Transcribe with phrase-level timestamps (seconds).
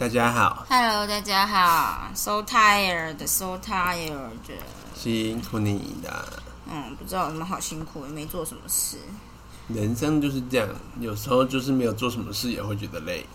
[0.00, 4.16] 大家好，Hello，大家好，so tired，so tired，
[4.94, 6.42] 辛苦你了。
[6.72, 8.96] 嗯，不知道有什么好辛苦，也没做什么事。
[9.68, 10.66] 人生就是这样，
[11.00, 13.26] 有时候就是没有做什么事也会觉得累。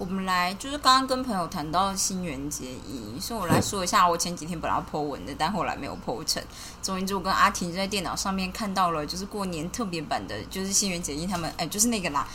[0.00, 6.42] 我们来，就是刚刚跟朋友谈到新垣结衣，所以我来说一下，我前几天本来要 po 文的，但后来没有 po 成。
[6.80, 12.26] 总而言之，我跟阿婷在电脑上面看到了，就是过年特别版的，就是新垣结衣他们，哎，就是那个啦，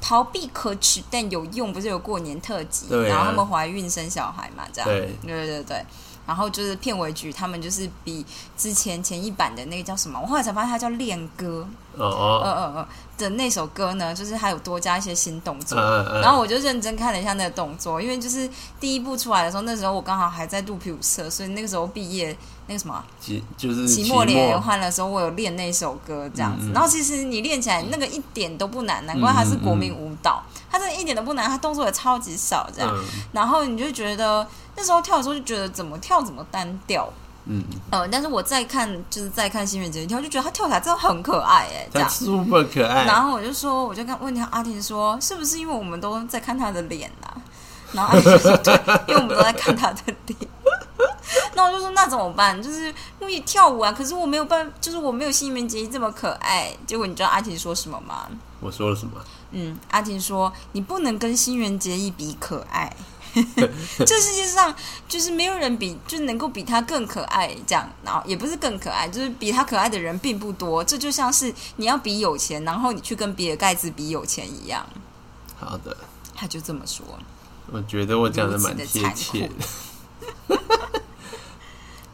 [0.00, 5.84] 逃避可耻但有用，不是有过年特辑，啊然后他们怀孕生小孩嘛，这样，对对对对。
[6.26, 8.24] 然后就是片尾曲，他们就是比
[8.56, 10.18] 之前前一版的那个叫什么？
[10.20, 15.78] 我后来才发现它叫《恋歌》，哦呃哦，呃呃的那首歌呢，就是还有多加一些新动作。
[15.78, 22.34] 嗯嗯，然后我就认真看了一下那个动作，因为就是第一部出来的时候，那时候我刚好还在肚皮舞社，所以那个时候毕业
[22.66, 26.68] 那个什么期就是期末联欢的时候，我有练那首歌这样子。
[26.68, 32.90] 嗯嗯然后其实你练起来那个一点都不难，难怪它是国民舞蹈，它真的一点都不难，它动作也超级少这样。
[32.94, 37.08] 嗯然后你就觉得那时候跳的时候就觉得怎么跳怎么单调。
[37.46, 42.10] 嗯，呃，但是我再看就是再看新垣结衣跳，就觉得她跳起来真的很可爱哎，这他样。
[42.10, 43.04] super 可爱。
[43.04, 47.34] 然后我就说，我就跟问他阿婷说，是不是因为我们都在看他的脸啊？
[47.92, 48.74] 然后阿婷说，对，
[49.08, 50.38] 因为我们都在看他的脸。
[51.54, 52.62] 那我就说，那怎么办？
[52.62, 56.70] 就是我也跳舞啊，可是我没有办，就是我没有新垣结衣这么可爱。
[56.86, 58.26] 结果你知道阿婷说什么吗？
[58.60, 59.12] 我说了什么？
[59.52, 62.94] 嗯，阿婷说，你不能跟新垣结衣比可爱。
[64.04, 64.74] 这世界上
[65.08, 70.82] 就是没有人比，就是能够比他更可爱这样，然后也不是更可爱，就是比他可爱的人并不多。
[70.82, 74.86] 这就像是你要比有钱，然后你去跟比尔盖茨比有钱一样。
[75.58, 75.96] 好的，
[76.34, 77.04] 他就这么说。
[77.72, 79.54] 我觉得我讲的蛮贴切的。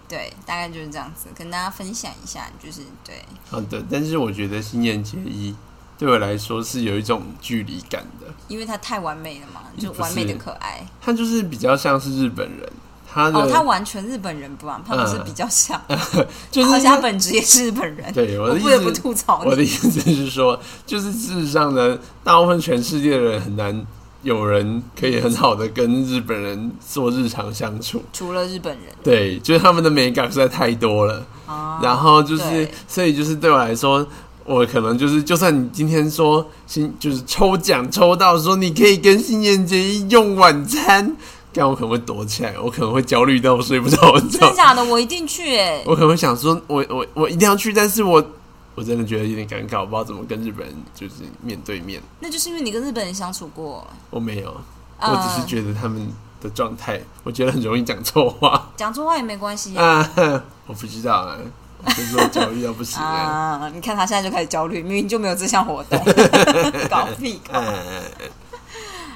[0.08, 5.52] 对，大概就是这样子，跟大家分享一下，就是对，好的，但是我觉得新年结衣
[5.98, 8.26] 对我来说是有一种距离感的。
[8.48, 10.86] 因为他太完美了嘛，就完美的可爱。
[11.00, 12.72] 他就是比较像是日本人，
[13.12, 15.80] 他的、哦，他完全日本人不嘛，他不是比较像，
[16.50, 18.12] 就是他本职也是日本人。
[18.12, 19.50] 对我的意我不得不，吐槽你。
[19.50, 23.84] 我的意思是说，就是事实上呢，大部分全世界的人很难
[24.22, 28.02] 有人可以很好的跟日本人做日常相处。
[28.12, 31.26] 除了日本人对，就是他们的美感实在太多了。
[31.46, 34.04] 啊，然后就是，所以就是对我来说，
[34.46, 41.16] 我可能就是，就算你今天说新就是抽奖抽到说你可以跟新垣结衣用晚餐，
[41.52, 44.84] 但我可能会躲起来，我可能会焦虑到我睡不着真的，假的？
[44.84, 48.24] 我一定去诶、我可能会想说，我我我一定要去，但是我
[48.74, 52.00] 我真的觉得有点尴尬，我不知道怎么跟日本人就是面对面。
[52.20, 54.54] 那就是因为你跟日本人相处过，我没有，
[54.98, 56.06] 呃我只是觉得他们
[56.40, 59.84] 的状态，我觉得很容易讲错话讲错话也没关系啊。
[60.14, 63.60] 啊，我不知道啊，我就是说焦虑到不行啊。
[63.60, 63.70] 啊！
[63.74, 65.98] 你看他现在就开始焦虑，明明就没有这项活动，
[66.88, 67.60] 搞屁搞！
[67.60, 68.02] 嗯，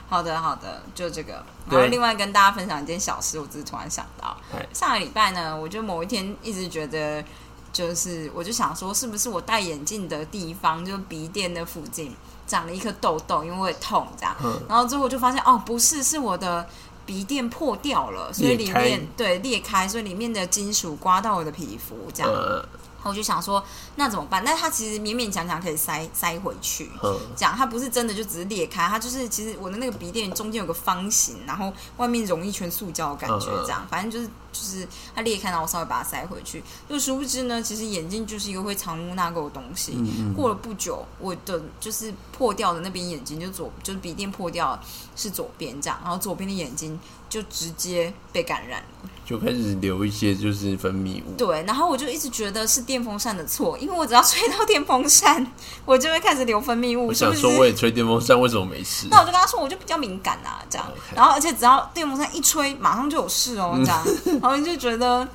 [0.08, 1.44] 好的，好的，就这个。
[1.68, 4.36] 然后另外跟大家分享一件小事，我只是突然想到，
[4.72, 7.24] 上个礼拜呢，我就某一天一直觉得，
[7.72, 12.14] 就是我就想说，是不是我戴眼镜的地方，就鼻垫的附近
[12.46, 14.34] 长了一颗痘痘，因为会痛这样。
[14.42, 16.66] 嗯然后之后我就发现，哦，不是，是我的。
[17.06, 22.30] 鼻垫破掉了，所以里裂开面对裂开，所以里面的金属刮到我的皮肤，这样。
[22.30, 22.64] 呃
[23.00, 23.64] 然后我就想说，
[23.96, 24.44] 那怎么办？
[24.44, 26.90] 那它其实勉勉强强可以塞塞回去。
[27.02, 36.62] 嗯这样，它不是真的就只是裂开，它就是其实我的那个鼻垫中间有个方形，然后外面融一圈塑胶的感觉这样，反正就是就是它裂开，然后我稍微把它塞回去。
[36.88, 39.96] 就殊不知呢，其实眼镜就是一个会藏污纳垢的东西。
[40.36, 44.80] 过了不久，我的就是破掉的那边眼睛就左就是鼻垫破掉了
[45.16, 49.10] 是左边这样，然后左边的眼睛就直接被感染了。
[49.30, 51.36] 就开始流一些就是分泌物。
[51.38, 55.46] 对，然后我就一直觉得是电风扇的错，因为我只要吹到电风扇，
[55.84, 57.06] 我就会开始流分泌物。
[57.06, 59.06] 我想说，我也吹电风扇，为什么没事？
[59.08, 60.84] 那我就跟他说，我就比较敏感啊，这样。
[61.14, 64.04] 然后而且只要电风扇一吹，马上就有事哦，这样。
[64.42, 65.28] 然后就觉得，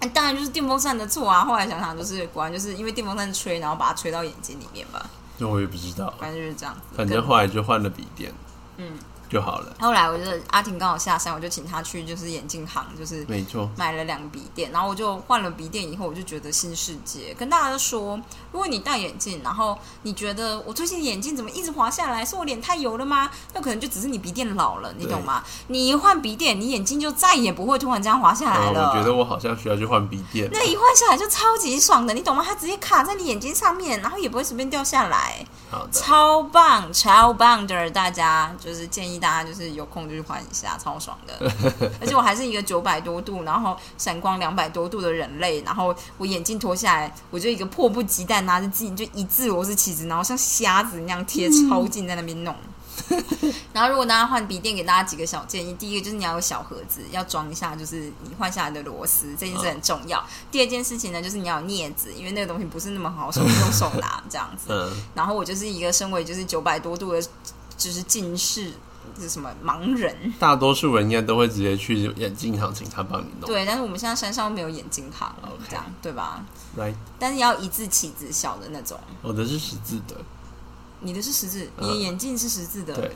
[0.00, 1.46] 哎，当然就是电风扇的错啊。
[1.46, 5.02] 后来想想，就是果然就是因为电风扇吹，然后把它吹到眼睛里面吧，
[5.38, 6.80] 那我也不知道，反正就是这样子。
[6.94, 8.30] 反正后来就换了笔电，
[8.76, 8.92] 嗯，
[9.34, 9.74] 就好了。
[9.80, 17.34] 后来我就阿婷刚好下山，我就请她去就是眼镜行，就是没错，买了两个笔电，然后我就换了笔电以后，我就觉得新世界。
[17.36, 18.16] 跟大家说，
[18.52, 23.28] 如果你戴眼镜，然后你觉得我最近眼镜怎么一直滑下来，是我脸太油了吗？
[23.52, 25.42] 那可能就只是你鼻垫老了，你懂吗？
[25.66, 28.90] 你一换鼻垫，你眼睛就再也不会突然这样滑下来啊，了。
[28.90, 30.48] 我觉得我好像需要去换笔电。
[30.52, 32.44] 那一换下来就超级爽的，你懂吗？
[32.46, 37.90] 它直接卡在你眼睛上面，然后也不会随便掉下来，好的，超棒，超棒的！
[37.90, 41.50] 大家就是建议大家就是有空就去换一下，超爽的。
[41.98, 52.54] 而且我还是一个九百多度，然后闪光两百多度的人类，然后我眼镜脱下来，我就一个迫不及待拿着镜就一字螺丝起子，然后像瞎子那样贴超近在那边弄。
[53.72, 60.22] 然后如果大家换笔电，给大家几个小建议：第一个就是你要有小盒子，要装一下，就是你换下来的螺丝，这件事很重要。
[60.50, 64.66] 第二件事情呢，就是你要有镊子，因为那个东西不是那么好手用手拿这样子。
[64.68, 67.22] 嗯，然后我就是一个身为就是九百多度的，
[67.78, 68.72] 就是近视。
[69.18, 70.14] 是什么盲人？
[70.38, 73.46] 大多数人应该都会直接去眼镜行请他帮你弄。
[73.46, 75.34] 对，但是我们现在山上没有眼镜行，
[75.68, 76.44] 这样对吧
[76.76, 76.94] ？Right。
[77.18, 78.98] 但是要一字起子小的那种。
[79.22, 80.16] 我的是十字的。
[81.00, 82.94] 你的是十字，你的眼镜是十字的。
[82.94, 83.10] 对。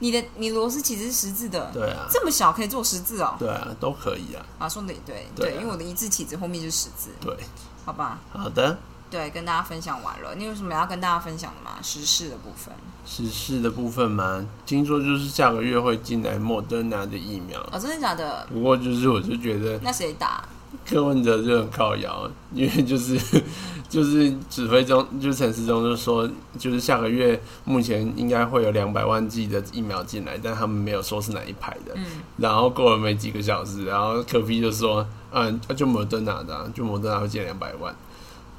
[0.00, 1.70] 你的你螺丝起子是十字的。
[1.72, 2.06] 对啊。
[2.10, 3.34] 这么小可以做十字哦。
[3.38, 4.44] 对啊，都可以啊。
[4.58, 7.10] 啊，说的也对，对，因为我的一字起子后面就是十字。
[7.20, 7.36] 对。
[7.84, 8.18] 好吧。
[8.32, 8.78] 好的。
[9.10, 10.34] 对，跟大家分享完了。
[10.36, 11.78] 你有什么要跟大家分享的吗？
[11.82, 12.74] 时事的部分。
[13.06, 14.46] 时事的部分吗？
[14.66, 17.58] 听说就是下个月会进来莫德纳的疫苗。
[17.72, 18.46] 哦，真的假的？
[18.52, 20.44] 不过就是我就觉得，那谁打？
[20.86, 23.18] 柯文哲就很靠摇，因为就是
[23.88, 26.28] 就是指挥中，就是陈时中就说，
[26.58, 31.94] 就是下个月目前应该会有两百万剂的疫苗进来，但他们没有说是哪一排的。
[31.94, 32.04] 嗯。
[32.36, 37.94] 然后过了没几个小时，然后柯比就说，嗯，就莫德纳的，就莫德纳会进两百万。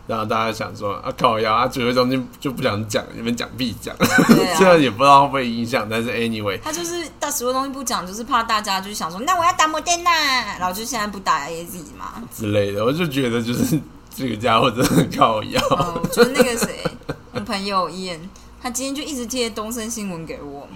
[0.09, 3.95] 然后大家想说啊，靠呀，啊，指挥中心就不想讲，你们讲必讲，
[4.57, 10.09] 虽然也不知道会不会影响，但是 anyway，他就是大指挥中心不讲，就是怕大家就是想说，那我要打摩天呐，
[10.57, 13.79] 然后就现在不打 A Z 嘛之类的，我就觉得就是
[14.15, 15.61] 这个家伙真的很靠腰。
[15.69, 16.83] 我觉得那个谁，
[17.33, 18.19] 我朋友伊恩，
[18.63, 20.67] 他今天就一直贴东森新闻给我。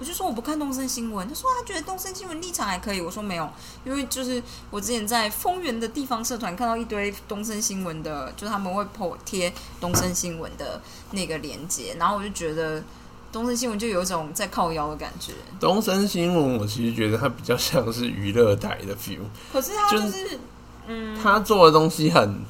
[0.00, 3.02] 我就说我不看东森新闻，他说他觉得东森新闻立场还可以。
[3.02, 3.46] 我说没有，
[3.84, 8.82] 因为就是我之前在丰原的地方社团看到一堆东森新闻的，就是他们会
[9.26, 10.80] 贴东森新闻的
[11.10, 12.82] 那个链接，然后我就觉得
[13.30, 15.34] 东森新闻就有一种在靠腰的感觉。
[15.60, 19.18] 东森新闻我其实觉得它比较像是娱乐台的 feel，
[19.52, 20.38] 可是他就是
[20.86, 22.40] 嗯，他做的东西很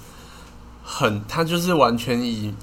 [0.85, 2.55] 很，他就是完全以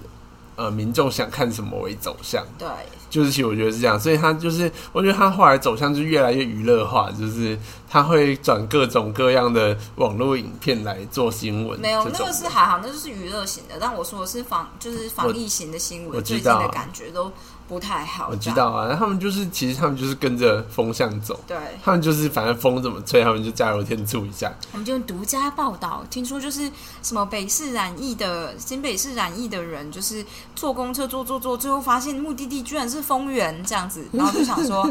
[0.55, 2.45] 呃民众想看什么为走向。
[2.57, 2.69] 对。
[3.09, 7.57] 就是其实我觉得是这样，所以他就是，我觉得他后来走向就越来越娱乐化，就是
[7.89, 11.79] 他会转各种各样的网络影片来做新闻。
[11.79, 13.75] 没有，那个是还好，那就是娱乐型的。
[13.79, 17.31] 但我说的是防，就是防疫型的新闻，最近的感觉都。
[17.67, 18.95] 不太好，我知道啊。
[18.95, 21.37] 他们就是，其实他们就是跟着风向走。
[21.45, 24.53] 对，他们就是反正风怎么吹，他们就加油添醋一下。
[24.71, 26.71] 我们就独家报道，听说就是
[27.03, 30.25] 什么北市染疫的，新北市染疫的人，就是
[30.55, 34.89] 坐公车坐坐坐，最后发现目的地居然是丰原这样子， 然后就想说，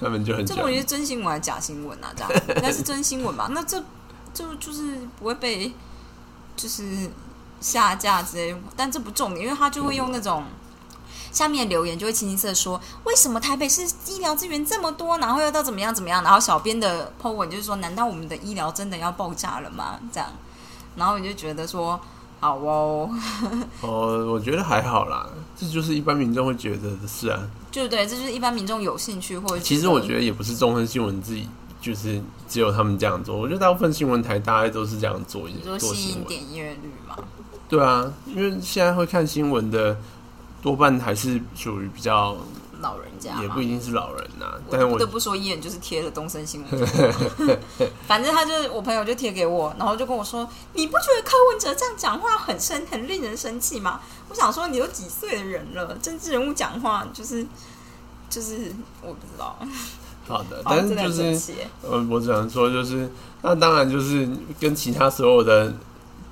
[0.00, 2.10] 他们就很这我觉得真新闻还是假新闻啊？
[2.16, 3.48] 这样应该是真新闻吧？
[3.52, 3.78] 那这
[4.32, 5.70] 就就是不会被
[6.56, 7.10] 就是
[7.60, 10.42] 下架之类，但这不重点，因为他就会用那种。
[11.36, 16.24] 下面留言就会清一色说，为什么台北市医疗资源这么多，然后又到怎么样怎么样？
[16.24, 20.00] 然后小编的 po 文就是说，难道我们的医疗真的要爆炸了吗？
[20.10, 20.26] 这样，
[20.96, 22.00] 然后你就觉得说，
[22.40, 23.10] 好哦。
[23.84, 27.38] 哦，我觉得还好啦，这就是一般民众会觉得的事啊。
[27.70, 29.58] 就对，这就是一般民众有兴趣或者。
[29.58, 31.46] 其实我觉得也不是中分新闻自己，
[31.82, 32.18] 就是
[32.48, 33.36] 只有他们这样做。
[33.36, 35.46] 我觉得大部分新闻台大概都是这样做，
[35.78, 37.14] 做吸引点阅率嘛。
[37.68, 39.94] 对啊，因为现在会看新闻的。
[40.62, 42.36] 多半还是属于比较
[42.80, 44.54] 老人家，也不一定是老人呐。
[44.70, 46.86] 但是不得不说，一眼就是贴了东森新闻。
[48.06, 57.46] 反正他就是我朋友就贴给我，然后就跟我说：“你不觉得柯文哲这样讲话很生，很令人生气吗？”我想说，你都几岁的人了，政治人物讲话就是
[58.28, 59.58] 就是我不知道。
[60.26, 63.08] 好的，但是就是呃，我只能说，就是
[63.42, 64.28] 那当然就是
[64.58, 65.72] 跟其他所有的。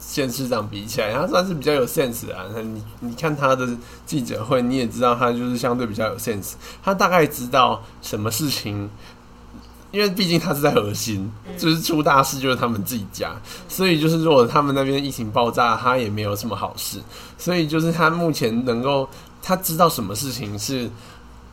[0.06, 2.44] 县市长比起来，他算是比较有 sense 啊。
[2.62, 3.68] 你你看他的
[4.04, 6.52] 记者会，你也知道他就是相对比较有 sense。
[6.82, 8.88] 他大概知道什么事情，
[9.90, 13.34] 因为毕竟他是在核心，就是出大事就是他们自己家，
[13.68, 17.00] 所以就是如果他们那边疫情爆炸，他也没有什么好事。
[17.38, 19.08] 所以就是他目前能够，
[19.42, 20.90] 他知道什么事情是。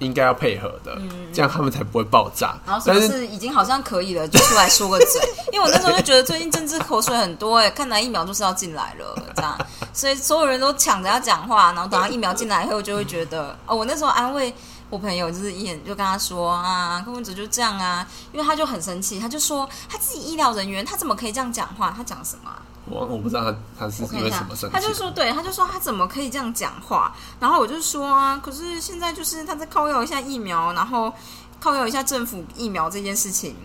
[0.01, 0.99] 应该要配合的，
[1.31, 2.57] 这样他们才不会爆炸。
[2.65, 5.21] 然后是是已经好像可以了，就出来说个嘴。
[5.53, 9.57] 因为我那时候就觉得最近政治口水很多，哎，看来疫苗就是要进来了，这样，
[9.93, 11.71] 所以所有人都抢着要讲话。
[11.73, 14.53] 然后等到疫苗进来以后，就会觉得哦，我那时候安慰
[14.89, 21.93] 我朋友，就是一眼就跟他说啊，柯文哲就这样啊，因为他就很生气，他就说他自己医疗人员，他怎么可以这样讲话？
[21.95, 22.51] 他讲什么？
[22.91, 27.15] 我我不知道他他是因为什么生气，他就说对，他就说他怎么可以这样讲话？
[27.39, 31.13] 然后我就说啊，可是现在就是他在靠要一下疫苗，然后
[31.59, 33.55] 靠要一下政府疫苗这件事情，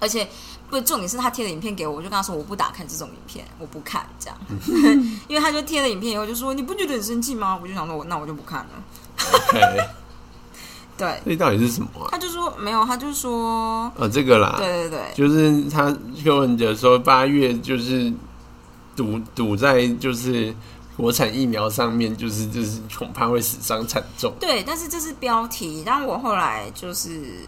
[0.00, 0.28] 而且
[0.68, 4.38] 不重点是他贴了影片给我，我就跟他说我不打开这种影片，我不看这样，
[5.28, 7.58] 因为他就贴了影片以后就说你不觉得很生气吗？
[7.62, 9.88] 我就想说我那我就不看了。
[10.98, 11.88] 对，那到底是什么？
[12.10, 18.12] 他就说没有，他就说呃这个啦，对对对，就是他柯文哲说八月就是。
[18.96, 20.54] 堵堵在就是
[20.96, 24.32] 国产疫苗上面，就是就是恐怕会死伤惨重。
[24.40, 27.46] 对，但是这是标题，然后我后来就是。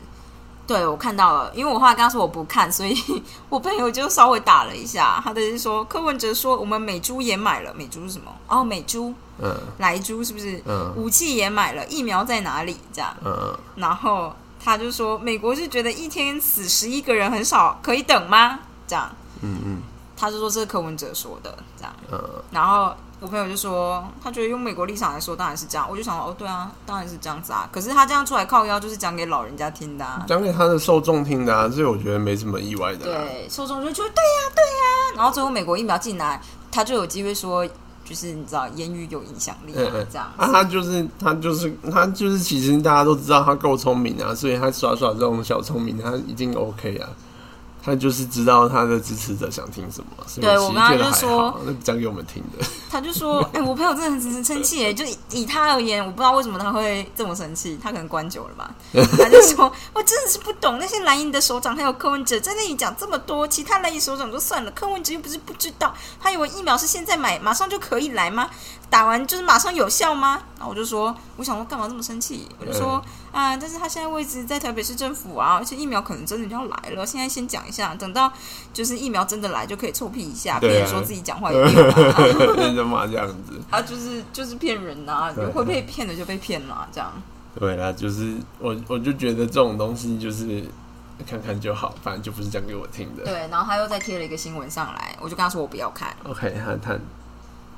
[0.67, 2.97] 对，我看到了，因为我后来跟他说我不看，所以
[3.51, 5.21] 我朋友就稍微打了一下。
[5.23, 8.35] 他的是说，柯文哲说我们美猪也买了，美猪是什么？
[8.49, 10.63] 哦，美猪，嗯莱猪是不是？
[10.65, 12.79] 嗯武器也买了，疫苗在哪里？
[12.95, 18.59] 这样，嗯，然后他就说，美国是觉得一天死十一个人很少，可以等吗？
[18.87, 19.83] 这样，嗯嗯
[20.17, 21.93] 他是说这是柯文哲说的，这样。
[22.11, 25.87] 呃，然后我朋友就说，他觉得用美国立场来说，当然是这样。
[25.91, 27.69] 我就想，哦，对啊，当然是这样子啊。
[27.73, 30.25] 可是他这样出来靠腰，就是讲给老人家听的、啊。
[30.29, 33.25] 讲给他的受众听的啊，所以我觉得没什么意外的啦。
[33.27, 36.41] 对，受众就觉得对呀、对呀、然后最后美国疫苗进来，
[36.71, 37.67] 他就有机会说，
[38.05, 47.09] 就是你知道，言语有影响力啊，这样啊，他就是他就是他就是，其实大家都知道他够聪明啊，所以他耍耍这种小聪明，他一定 OK 啊。
[47.85, 52.65] 他就是知道他的支持者想听什么，对我刚刚就说，那讲给我们听的。
[52.91, 58.73] 他就说：“哎、我朋友真的很很生气耶，就以以他而言，我不知道为什么他会这么生气，他可能关久了吧。
[58.95, 68.49] 他就说：我真的是不懂那些蓝营的首长还有柯文哲在那里讲这么多，其他蓝营首长就算了，柯文哲又不是不知道，他以为疫苗是现在买马上就可以来吗？
[68.95, 70.41] 打完就是马上有效吗？
[70.57, 72.49] 然后我就说，我想说干嘛这么生气？
[72.61, 78.33] 我就说啊，但是他现在位置在台北市政府啊，而且疫苗可能真的就要来了，现在先讲一下，等到
[78.73, 83.05] 就是疫苗真的来就可以臭屁一下，别人说自己讲话有用啊。
[83.11, 87.13] ”这样子，他就是就是骗人呐、对会被骗的就被骗了，这样。
[87.59, 90.63] 对啦，就是我我就觉得这种东西就是
[91.29, 93.25] 看看就好，反正就不是讲给我听的。
[93.25, 96.17] 对，然后他又再贴了一个新闻上来，我就跟他说我不要看。
[96.23, 96.97] OK，他他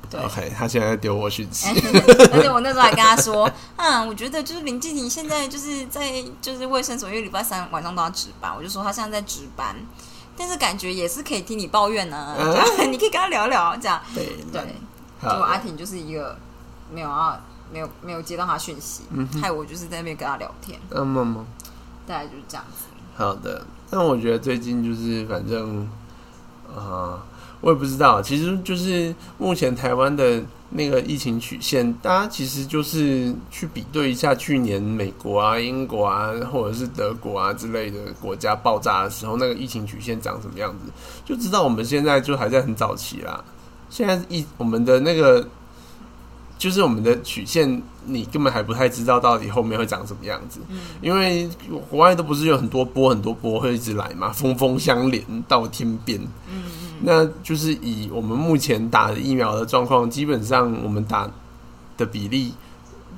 [0.09, 0.19] 对。
[0.21, 1.67] OK，他现在在丢我讯息。
[2.33, 9.75] 而且我那时候还跟他说， 嗯，我觉得就是林静婷现在就是在就是卫生所，因为礼拜三晚上都要值班，我就说他现在在值班，
[10.37, 12.55] 但是感觉也是可以听你抱怨呢、嗯
[12.91, 14.01] 你可以跟他聊聊，这样。
[14.13, 14.61] 对对，
[15.21, 15.37] 结好。
[15.37, 16.37] 果阿婷就是一个
[16.91, 17.39] 没有啊
[17.71, 21.45] 没有没有接到他讯息，嗯害我就是在那边跟他聊天，嗯么么
[22.05, 22.85] 大概就是这样子。
[23.15, 25.89] 好的，但我觉得最近就是反正
[26.75, 27.19] 啊、
[27.61, 40.91] 我也不知道，其实就是目前台湾的那个疫情曲线，大家其实就是去比对一下去年美国啊、英国啊，或者是德国啊之类的国家爆炸的时候，那个疫情曲线长什么样子，
[41.25, 43.43] 就知道我们现在就还在很早期啦。
[43.89, 45.47] 现在疫我们的那个
[46.57, 50.59] 就是我们的曲线，你根本还不太知道到底后面会长什么样子。
[50.69, 51.49] 嗯因为
[51.89, 56.19] 国外都不是有很多波很多波会一直来嘛，峰峰相连到天边。
[56.51, 56.63] 嗯
[57.01, 61.29] 那就是以我们目前打的疫苗的状况，基本上我们打
[61.95, 62.53] 的比例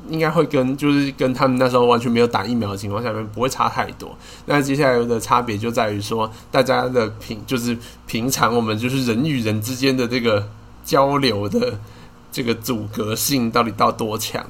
[0.10, 4.18] 应该会跟就是跟他们那时候完全没有打疫苗的情况下面不会差太多。
[4.46, 10.48] 那接下来的差别就在于说，大家的平就是平常我们就是人与人之间的这个
[10.84, 11.80] 交流的
[12.32, 14.46] 这个阻隔性到底到多强。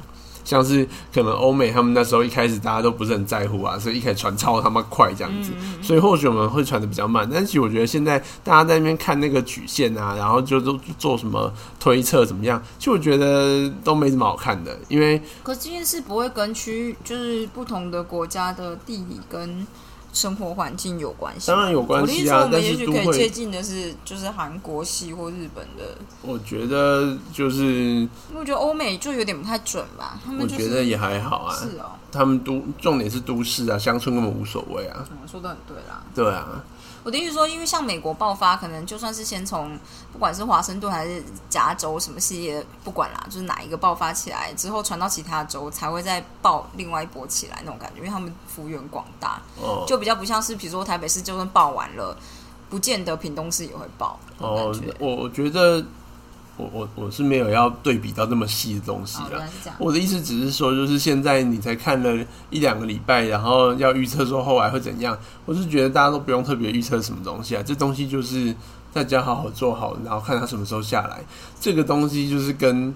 [0.49, 7.29] 像是可能欧美他们那时候一开始大家都不是很在乎啊，所以一开始传超他妈快这样子，所以或许我们会传的比较慢。
[7.31, 19.67] 但是其实我觉得现在大家在那边看那个曲线啊，然后就都做什么推测怎么样，其实我觉得都没什么好看的，因为可是这件事不会跟区就是不同的国家的地理跟
[20.11, 21.47] 生活环境有关系。
[21.47, 30.19] 当然有关我的意思说，系啊我，们也许可以接近的是就是韩国系或日本的，我觉得就是因为我觉得欧美就有点不太准吧。
[30.25, 36.03] 他们我就是觉得也还好啊，是哦，他们都重点是都市啊，乡村根本无所谓啊，嗯，说的很对啦。
[36.15, 36.63] 对啊，
[37.03, 39.77] 我的意思说，因为像美国爆发，可能就算是先从
[40.11, 52.17] 不管是华盛顿还是加州什么系列，不管啦，就是哪一个爆发起来之后，传到其他州才会再爆另外一波起来那种感觉，因为他们幅员广大，哦就比较不像是比如说台北市就算爆完了，
[52.69, 55.83] 不见得屏东市也会爆哦。，我我觉得
[56.59, 59.47] 我我我是没有要对比到那么细的东西哦，原啦来。
[59.49, 59.77] 是这样。
[59.79, 68.53] 我的意思只是说，就是现在你才看了一两个礼拜，然后要预测说后来会怎样，我是觉得大家都不用特别预测什么东西啊，这东西就是
[68.93, 71.21] 大家好好做好，然后看它什么时候下来。
[71.61, 72.93] 这个东西就是跟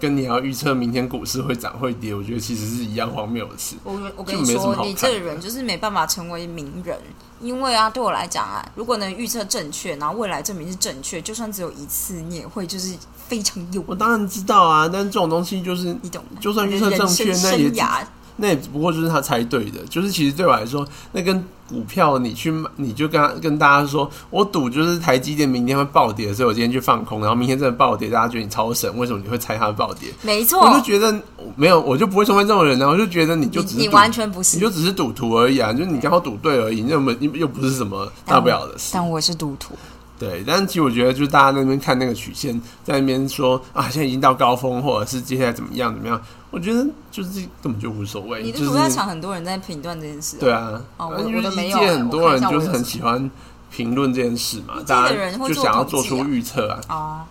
[0.00, 3.76] 跟你要预测明天股市会涨会跌，我觉得其实是一样荒谬的事。
[3.84, 6.98] 我我跟你说，你这个人就是没办法成为名人，
[7.40, 12.94] 因为啊，对我来讲啊，如果能预测正确，然后未来证明是正确，就算只有一次，你也会就是
[13.26, 16.24] 非常有我当然知道啊，但是这种东西就是你懂。
[16.40, 18.02] 就算预测正确那也生涯
[18.40, 30.08] 那也不过就是他猜对的，就是其实对我来说，那跟股票你去买，你就跟他跟大家说，我赌就是台积电明天会暴跌，所以我今天去放空，然后明天真的暴跌，大家觉得你超神，为什么你会猜它会暴跌？
[30.22, 31.12] 没错我，就觉得
[31.56, 38.92] 没有，我就不会成为这种人啊，我就觉得你就你你完全不是你，就只是赌徒而已啊，就是你刚好赌对而已，你又没又不是什么大不了的事。
[38.94, 39.74] 但我是赌徒。
[40.18, 48.42] 对，但其实我觉得，就是大家那边看那个曲线，在那边说啊，现在已经到高峰，或者是接下来怎么样怎么样，我觉得就是根本就无所谓。
[48.42, 53.30] 你的就是主菜场很多人在评断这件事、对，啊，哦我我的没有届很多人就是很喜欢
[53.70, 56.80] 评论这件事嘛，一届大的人会做家就想要统计啊做出预测啊。
[56.88, 57.24] 哦，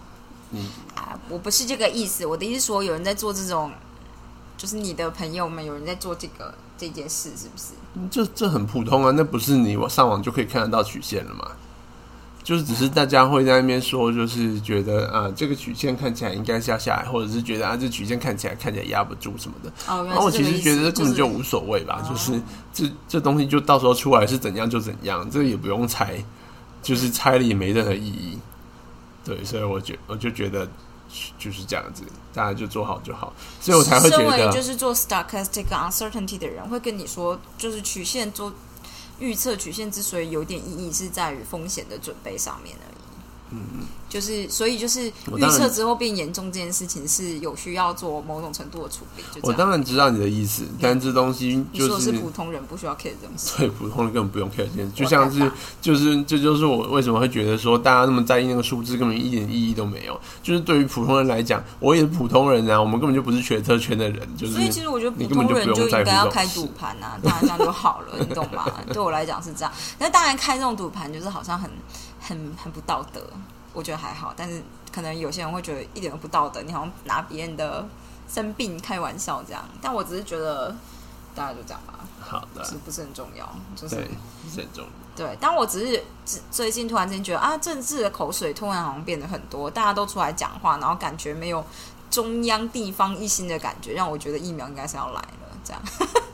[0.52, 3.72] 嗯啊，我不是这个意思，我的意思说，有人在做这种，
[4.56, 7.74] 就是你的朋友们有人在做这个这件事，是不是？
[8.12, 11.48] 这这很普通啊，那不是你我上网就可以看得到曲线了嘛？
[12.48, 19.70] 就是只是大家会在那边说，就是觉得啊，这个曲线看起来应该是要下来，或者是觉得啊，这曲线看起来看起来压不住什么的。
[19.86, 26.24] 哦，然后我其实觉得这根本就就是无所谓吧，哦就是这这东西就到时候出来是怎样就怎样，这个也不用猜，
[26.82, 28.40] 就是猜了也没任何意义。
[29.26, 30.66] 对，所以我觉我就觉得
[31.38, 38.54] 就是这样子，大家就做好就好，所以我才会觉得就是做 stochastic uncertainty 的人，会跟你说，就是曲线做
[39.20, 42.96] 预测曲线之所以有点意义，是在于风险的准备上面而已。
[43.52, 49.54] 嗯，就是所以就是预测之后变严重这件事情是有需要做某种程度的处理，我。
[49.54, 53.58] 当然知道你的意思，但这东西就是是普通人不需要 care 这种事。
[53.58, 60.20] 对普通人根本不用 care 这件事，就像是就是这就是我为什么会觉得说大家那么在意那个数字，根本一点意义都没有。
[60.44, 68.72] 就是对于普通人来讲，我也是普通人啊，我们根本就不是学车圈的人，就是所以其实我觉得普通人就应该要开赌盘啊，当然这样就好了，你懂吗？
[68.94, 69.72] 对我来讲是这样。
[69.98, 71.70] 那当然开这种赌盘就是好像很
[72.20, 73.22] 很很不道德，
[73.78, 74.60] 我觉得还好，但是
[74.92, 77.88] 可能有些人会觉得一点都不道德，你好像拿别人的
[78.28, 79.64] 生病开玩笑这样。
[79.80, 80.76] 但我只是觉得
[81.36, 83.48] 大家就这样吧，好的是，不是很重要？
[83.76, 84.90] 就是不，是很重要。
[85.16, 91.64] 对，但我只是只最近突然间觉得啊，政治的口水突然好像变得很多，大家都出来讲话，然后感觉没有
[92.10, 95.58] 中央地方一心的感觉，让我觉得疫苗应该是要来了。
[95.64, 95.82] 这样，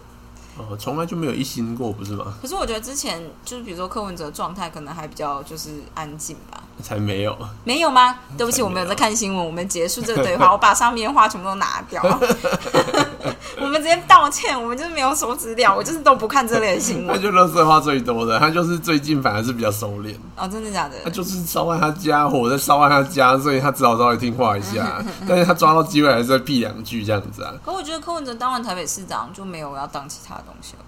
[0.58, 2.38] 哦，从来就没有一心过，不是吗？
[2.42, 7.38] 可是我觉得之前就是比如说柯文哲状态可能还比较就是安静吧，才没有。
[7.64, 8.18] 没有吗？
[8.38, 12.02] 对不起，没我没有在看新闻，我们结束这个对话， 我把上面的话全部都拿掉，
[13.62, 17.22] 我们直接道歉，我们就是没有收资料，我就是都不看这类的新他闻。
[17.22, 21.10] 就乐色话最多的，他就是最近反而是比较收敛，哦，真的假的他？
[21.10, 25.04] 就是烧坏他家，火在烧坏他家，所以他只好稍微听话一下。
[25.28, 27.54] 但是他抓到机会还是在避两句这样子啊。
[27.64, 30.80] 可我觉得柯文哲当完台北市长就没有要当其他的东西了。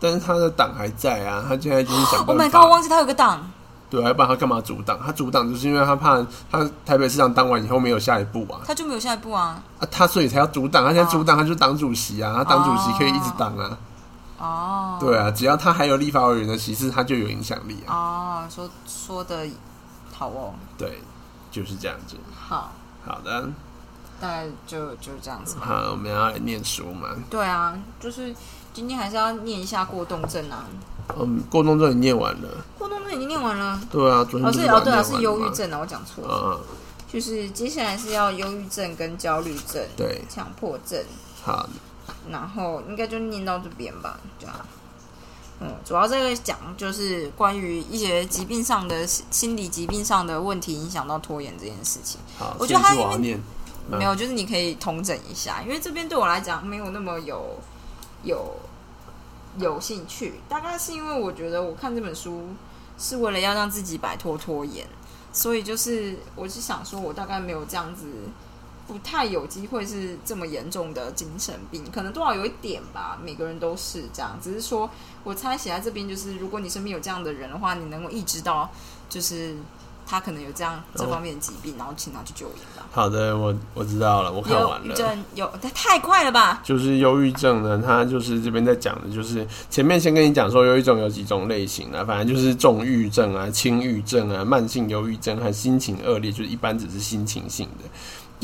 [0.00, 2.50] 但是他的党还在啊，他现在就是想 Oh 办 my。
[2.50, 2.62] god！
[2.62, 3.50] 我忘记他有个党，
[3.94, 4.98] 对，要不然他干嘛阻挡？
[4.98, 9.62] 他阻挡就是因为他怕他台北市长当完以后没有下一步啊，他就没有下一步啊。
[9.78, 10.84] 啊，他所以才要阻挡。
[10.84, 13.78] 他现在阻挡，他就当主席啊，他当主席可以一直当啊。
[14.36, 17.94] 哦，对啊，只要他还有立法委员的席次，他就有影响力啊。
[17.94, 19.46] 哦，说说的
[20.12, 21.00] 好哦，对，
[21.52, 22.16] 就是这样子。
[22.36, 22.72] 好，
[23.06, 23.48] 好的，
[24.20, 25.66] 大概就就这样子吧。
[25.66, 27.10] 好，我们要来念书嘛。
[27.30, 28.34] 对啊，就是
[28.72, 30.64] 今天还是要念一下过动症啊。
[31.18, 32.64] 嗯，过动症已经念完了。
[32.78, 35.50] 过动症已经念完了，对啊，昨天哦是对啊是忧郁。
[35.54, 36.58] 症啊，我讲错了。
[36.58, 36.76] 嗯，
[37.12, 41.02] 就是接下来是要忧郁症跟焦虑症、对，强迫症，
[41.44, 41.68] 好，
[42.30, 44.54] 然后应该就念到这边吧，这样。
[45.60, 52.20] 嗯，主要这个讲就是关于一些疾病上的心理疾病上的问题影响到拖延这件事情。
[52.38, 53.38] 好，我觉得他念。
[53.38, 53.42] 嗯
[53.86, 57.60] 没有，就是你可以统整一下，因为这边对我来讲没有那么有
[58.22, 58.50] 有
[59.58, 60.34] 有兴趣。
[60.48, 62.48] 大概是因为我觉得我看这本书
[62.98, 64.86] 是为了要让自己摆脱拖延，
[65.32, 68.06] 所以就是我是想说，我大概没有这样子，
[68.86, 74.38] 不太有机会是这么严重的精神病，可能多少有一点吧，每个人都是这样。
[74.42, 74.88] 只是说
[75.24, 78.70] 我猜写在这边，就是如果你身边有这样的人的话，你能够意识到，
[79.08, 79.56] 就是
[80.06, 82.46] 他可能有这样这方面的疾病，然后请他去救。
[82.90, 84.94] 好的，我我知道了，我看完了。
[84.94, 86.60] 郁症有太快了吧？
[86.62, 97.88] 就是忧郁症呢，他就是这边在讲的，就是前面先跟你讲说，忧郁症有几种类型啊，反正就是重郁症啊、轻郁症啊、慢性忧郁症和心情恶劣，就是一般只是心情性的，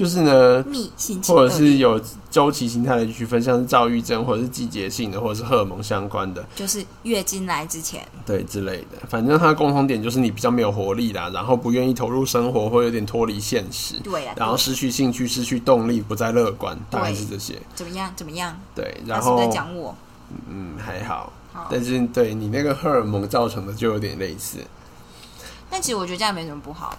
[0.01, 9.07] 就是呢，逆心情或，者是有周期形态的区分，像是躁郁症，或者是季节性的，或者是荷尔蒙相关的，就是月经来之前，对之类的。
[9.11, 17.61] 反正它的共同点就是你比较没有活力啦，然后不愿意投入生活，或有点脱离现实，对呀、然后失去兴趣、失去动力，不再乐观，大概是这些。
[17.75, 18.11] 怎么样？
[18.17, 18.59] 怎么样？
[18.75, 19.95] 对，然后是在讲我？
[20.49, 24.57] 嗯还好，好，但是对你那个荷尔蒙造成的就有点类似。
[25.69, 26.97] 但其实我觉得这样没什么不好。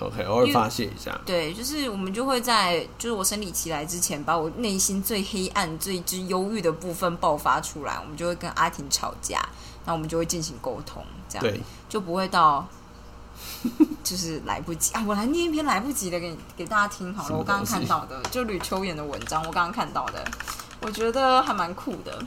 [0.00, 1.18] OK，偶尔发泄一下。
[1.26, 9.40] 对，就是我们就会在就是我生理期来之前，把我内心最黑暗、最之忧郁的部分爆发出来，我们就会跟阿婷吵架，
[9.84, 12.66] 那我们就会进行沟通，这样对，就不会到
[14.04, 15.04] 就是来不及啊！
[15.06, 17.36] 我来念一篇来不及的给你给大家听好了。
[17.36, 20.24] 我刚刚看到的，就吕秋妍的文章，我刚刚看到的，
[20.80, 22.24] 我觉得还蛮酷的。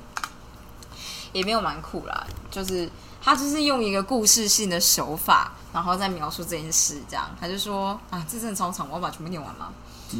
[1.34, 2.90] 也没有蛮酷啦，就是
[3.22, 9.70] 他就是用一个故事性的手法，然后再描述这件事，这样他就说啊，这真的超长，我要把它全部念完吗？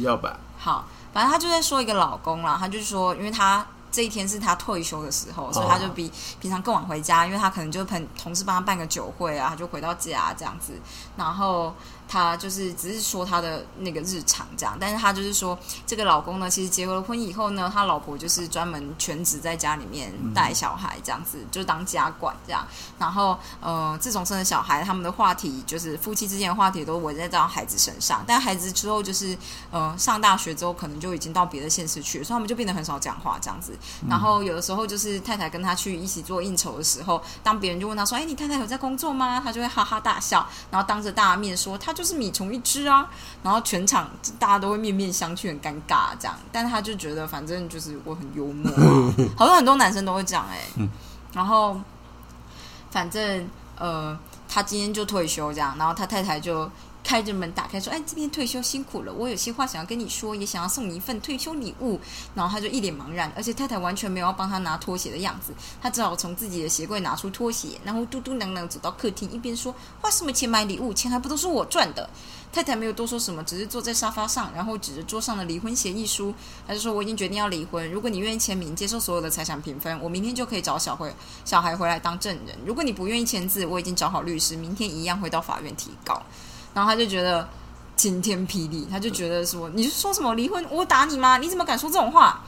[0.00, 0.38] 要吧？
[0.58, 10.72] 好，反正他就在说一个老公啦，他就说，因为他这一天是他退休的时候，所以他就比平常更晚回家，因为他可能就朋同事帮他办个酒会啊，他就回到家这样子，
[11.16, 11.74] 然后。
[12.12, 22.68] 他就是只是说他的那个日常这样，但是他就是说这个老公呢，其实结了婚以后呢，他老婆就是专门全职在家里面带小孩这样子，就当家管这样。
[22.98, 28.22] 然后呃，自从生了小孩，他们的话题就是夫妻之间的话题都围在到孩子身上。
[28.26, 29.34] 但孩子之后就是
[29.70, 33.72] 呃上大学之后，可能就已经到别的县市去，所以他们就变得很少讲话这样子。
[34.06, 42.01] 然后有的时候就是太太跟他去一起做应酬的时候，当别人就问他说：“哎，你太太有在工作吗？”他就会哈哈大笑，然后当着大家面说他就。
[42.02, 43.08] 就是米虫一只啊，
[43.44, 44.10] 然后全场
[44.40, 46.36] 大家都会面面相觑，很尴尬这样。
[46.50, 48.72] 但他就觉得反正就是我很幽默，
[49.38, 50.58] 好像很多男生都会讲哎。
[51.32, 51.80] 然后
[52.90, 56.68] 反正呃，他今天就退休这样，然后他太太就。
[57.04, 62.00] 开着门打开说：“哎，今天退休辛苦了，我有些话想要跟你说，也想要送你一份退休礼物。”
[62.34, 70.94] 然后他就一脸茫然，而且太太完全没有要帮他拿拖鞋的样子，他只好从自己的鞋柜拿出拖鞋，然后嘟嘟囔囔走到客厅，一边说：“花什么钱买礼物？
[70.94, 72.08] 钱还不都是我赚的？”
[72.52, 76.34] 太太没有多说什么，只是坐在沙发上，然后指着桌上的离婚协议书，
[76.66, 81.10] 他就说：“我已经决定要离婚，如果你愿意签名，接受所有的财产平分，我明天就可以找小回
[81.46, 82.54] 小孩回来当证人。
[82.66, 86.20] 如果你不愿意签字，我已经找好律师，明天一样会到法院提告。”
[86.74, 87.48] 然后他就觉得
[87.96, 90.64] 晴天霹雳，他就觉得说：“你是说什么离婚？
[90.70, 91.38] 我打你吗？
[91.38, 92.42] 你怎么敢说这种话？”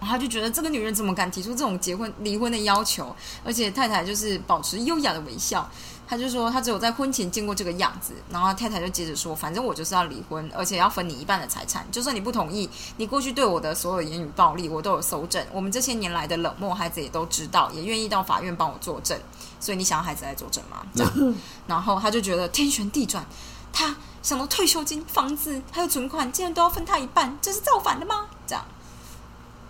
[0.00, 3.14] 然后他就觉得这个女人怎么敢提出这种结婚离婚的要求？
[3.42, 5.66] 而且太太就是保持优雅的微笑，
[6.06, 8.12] 他就说他只有在婚前见过这个样子。
[8.28, 11.86] 然后太太就接着说：“反正我就是要离婚，而且要分你一半的财产。
[11.90, 15.42] 就算你不同意，你过去对我的所有言语暴力，我都有搜证。
[15.52, 19.18] 我们这些年来的冷漠，孩子也都知道，也愿意到法院帮我作证。”
[19.64, 20.84] 所以你想要孩子来作证吗？
[20.94, 21.34] 这样，
[21.66, 23.24] 然后他就觉得天旋地转，
[23.72, 28.26] 他想到退休金、房子还有存款，竟然都要分他一半，这是造反的吗？
[28.46, 28.62] 这样，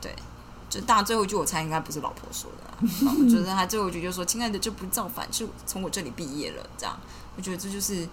[0.00, 0.12] 对，
[0.68, 6.98] 就大家最后一句我猜应该不是老婆说的，我觉得他最后一句就说：“亲爱的，这不造反，是从我这里毕业了。”这样，
[7.37, 8.09] 我觉得这就是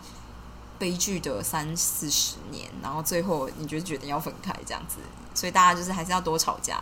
[0.77, 4.97] 悲剧的三四十年，然后最后你觉得决定要分开这样子，
[5.33, 6.79] 所以大家就是还是要多吵架。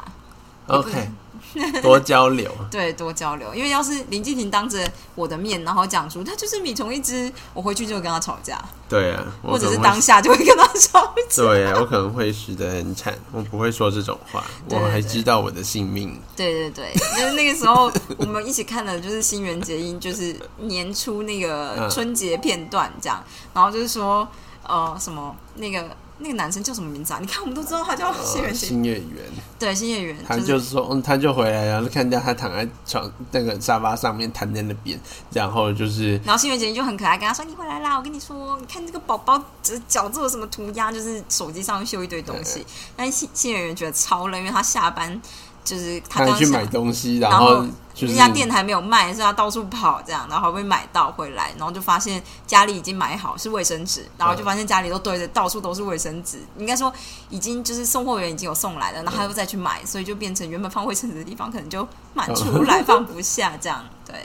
[0.69, 1.09] OK，
[1.81, 2.51] 多交流。
[2.69, 3.53] 对，多交流。
[3.55, 4.79] 因为要是林继廷当着
[5.15, 8.63] 我的面，然后讲出他就是米虫一只，我回去就跟他吵架。
[8.87, 11.43] 对啊，或者是当下就会跟他吵架。
[11.43, 13.17] 对啊，我可能会死得很惨。
[13.31, 16.19] 我不会说这种话， 我还知道我的性命。
[16.35, 23.23] 对对对， 就是那个时候我们一起看的，就是《新垣结衣》，就是年初那个春节片段这样。
[23.53, 24.27] 然后就是说，
[24.67, 25.89] 呃，什么那个。
[26.19, 27.19] 那个男生叫什么名字啊？
[27.19, 29.25] 你看，我们都知道他叫新月新演员。
[29.57, 30.17] 对，新演员。
[30.27, 34.99] 他就是说，嗯，他就回来，然后看见他躺在床那个沙发上面，躺在那边，
[35.31, 39.41] 然后就是，然后新月姐姐就很可爱，跟他说：“你回来啦，我跟你说，你看这个宝宝
[39.87, 45.21] 脚做了什么涂鸦，就是手机上面绣一堆东西。”但新新月圆觉得超累，因为他下班。
[45.61, 47.63] 就是他刚去买东西，然后
[48.07, 56.91] 那家店还没有卖，是要到处跑这样，然后好不容易买到回来，然后就发现家里已经买好是卫生纸，然后就发现家里都堆着到处都是卫生纸，应该说
[57.29, 64.15] 已经就是送货员已经有送来了，然后他又再去买，所以就变成原本放卫生纸的地方可能就满出来放不下这样，对。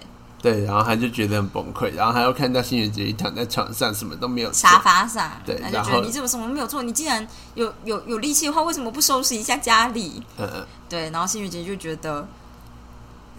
[0.40, 6.82] 对，然后他就觉得很崩溃，然后他又看到新垣结衣躺在床上，什么都没有，沙发上，对，他就觉得你怎么什么没有做？
[6.82, 10.22] 你既然有有有力气的话，为什么不收拾一下家里？
[10.37, 12.28] 嗯嗯，对，然后新垣结衣就觉得。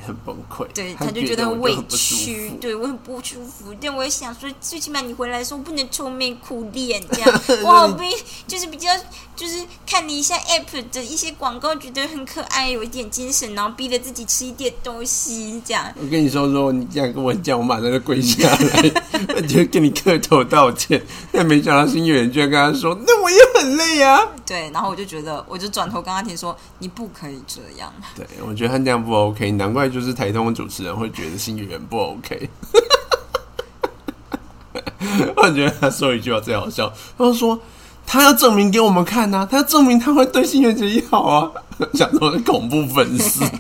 [0.06, 3.74] 很崩溃，对，他就觉得很委屈，对我很不舒服。
[3.82, 7.42] 但我也想说，最起码你回来的时候不能愁眉苦脸这样。
[7.64, 8.12] 我好被，
[8.48, 8.90] 就是比较，
[9.36, 15.92] 就是看你一下 app 的一些广告，觉得很可爱，有一点精神，然后逼着自己吃一点东西这样。
[16.00, 18.92] 我跟你说，说你这样跟我讲，我马上就跪下来，
[19.36, 21.02] 我就跟你磕头道歉。
[21.32, 24.22] 但没想到新月居然跟他说，那我也很累啊。
[24.46, 27.92] 对，然后我就觉得，我就转头跟阿婷说，你不可以这样。
[28.16, 29.85] 对，我觉得他这样不 OK，难怪。
[29.90, 32.50] 就是台东的主持人会觉得新演员不 OK，
[35.36, 37.60] 我觉得他说一句话最好笑，他说
[38.06, 41.52] 他要证明给我们看呐，他要证明他会对新垣结衣好啊，
[41.94, 43.44] 讲说恐怖粉丝。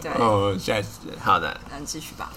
[0.00, 0.88] 对，哦，下一次
[1.22, 2.30] 好的，那继续吧。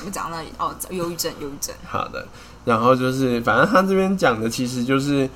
[0.00, 1.74] 我们讲到哦，忧郁症，忧郁症。
[1.86, 2.26] 好的，
[2.64, 5.28] 然后就是反正他这边讲的其实就是。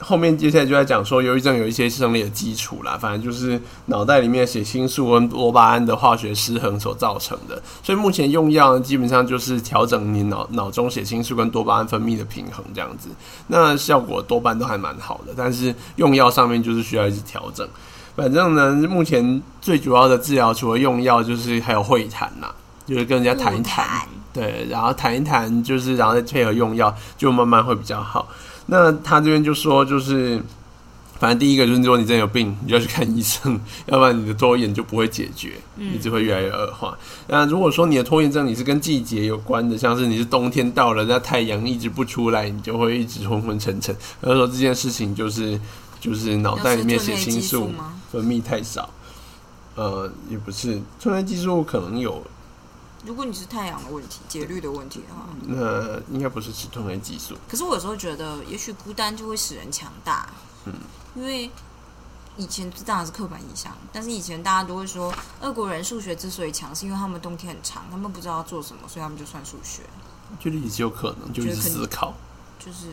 [0.00, 7.62] 后面接下来就在讲说，忧郁症有一些生理的基础啦，反正就是脑袋里面血清素跟多巴胺的化学失衡所造成的。
[7.82, 13.10] 所以目前用药基本上就是调整你脑脑中血清素跟多巴胺分泌的平衡这样子，
[13.46, 15.34] 那效果多半都还蛮好的。
[15.36, 17.68] 但是用药上面就是需要一直调整。
[18.16, 22.48] 反正呢，目前最主要的治疗除了用药，就是还有会谈呐，
[22.86, 23.86] 就是跟人家谈一，谈
[24.32, 28.28] 对，然后谈一谈，就是然后再配合用药，就慢慢会比较好。
[28.66, 30.40] 那他这边就说，就是
[31.18, 36.96] 反正第一个就是说你真的有病，你就要去看医生， 要不然你的拖延就不会解决，嗯你只会越来越恶化。
[37.26, 43.94] 那如果说你的拖延症你是跟季节有关的，像是你是冬天到了，那太阳一直不出来，你就会一直昏昏沉沉。
[44.22, 45.60] 他说这件事情就是
[45.98, 47.70] 就是脑袋里面血清素？
[48.12, 48.88] 分泌太少。
[49.76, 52.22] 呃，也不是，褪黑激素可能有，
[53.04, 57.34] 如果你是太阳的问题、节律的问题的话，那应该不是吃褪黑激素。
[57.48, 60.28] 可是我有时候觉得，也许孤单就会使人强大。
[60.66, 60.74] 嗯，
[61.14, 61.50] 因为
[62.36, 69.82] 以前这当然是刻板印象，但是以前大家都会说，俄国人数学之所以强，是因为他们冬天很长，他们不知道要做什么，所以他们就算数学。
[70.38, 72.14] 觉得也是有可能，就是思考。
[72.58, 72.88] 就是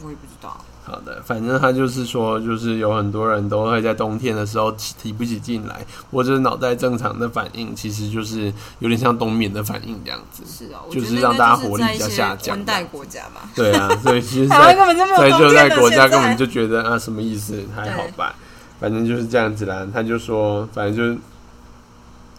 [0.00, 10.44] 我也不知道，好的，反正他就是说，就是有很多人都会在冬天的时候提提不起劲来，或者脑袋正常的反应，其实就是有点像冬眠的反应这样子。
[10.46, 17.64] 是啊，就是让大家那活力比较下降温带国家吧，对啊， 所以其实台湾在根本就没有在热冬天国家根本就觉得啊，什么意思？
[17.74, 18.34] 还好吧，
[18.78, 19.84] 反正就是这样子啦。
[19.92, 21.20] 他就说，反正就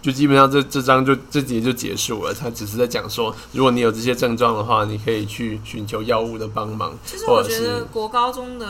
[0.08, 2.34] 就基本上这这章就这节就结束了。
[2.34, 8.66] 他只是在讲说，如果你有这些症状的话，你可以去寻求药物的帮忙，其实我觉得国高中的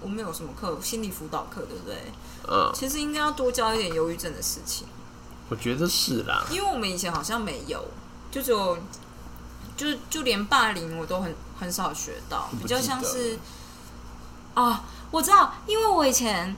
[0.00, 1.94] 我们有什么课，心理辅导课，对不对？
[2.50, 4.88] 嗯，其实应该要多教一点忧郁症的事情，
[5.50, 6.44] 我觉得是啦。
[6.50, 7.84] 因为我们以前好像没有，
[8.32, 8.76] 就只有
[9.76, 13.38] 就就连霸凌我都很很少学到，比较像是
[14.54, 16.56] 啊，我知道，因为我以前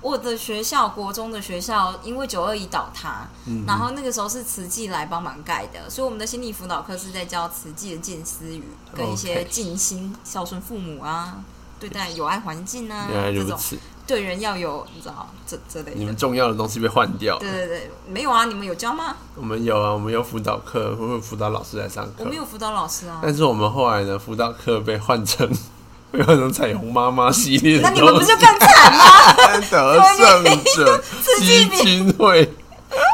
[0.00, 8.62] 我的学校国中的学校因为九二一倒塌，嗯，然后那个时候是慈济来帮忙盖的，所以我们的心理辅导课是在教慈济的近思语，
[8.94, 11.42] 跟一些静心、孝顺父母啊，
[11.80, 16.16] 对待有爱环境啊这种，如此，对人要有你知道这这类的你们。
[16.16, 17.40] 重要的东西被换掉了。
[17.40, 19.16] 对对对，没有啊，你们有教吗？
[19.34, 22.24] 我们有啊，我们有辅导课，会有辅导老师来上课我。
[22.24, 23.20] 们有辅导老师啊。
[23.22, 25.50] 但是我们后来呢，辅导课被换成
[26.10, 29.60] 被换成彩虹妈妈系列的那你们不就更惨吗？
[29.70, 31.02] 得胜者
[31.40, 32.50] 基金会。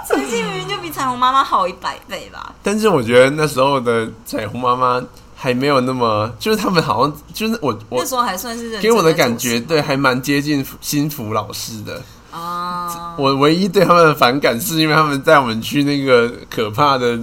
[0.07, 2.55] 慈济明明就比彩虹妈妈好一百倍吧？
[2.63, 5.03] 但是我觉得那时候的彩虹妈妈
[5.35, 12.01] 还没有那么，就是他们好像就是我我那时候还算是给我的感觉，对，还蛮接近新福老师的。
[12.31, 13.15] 啊。
[13.19, 17.19] 我唯一对他们的反感，是因为他们带我们去那个可怕的，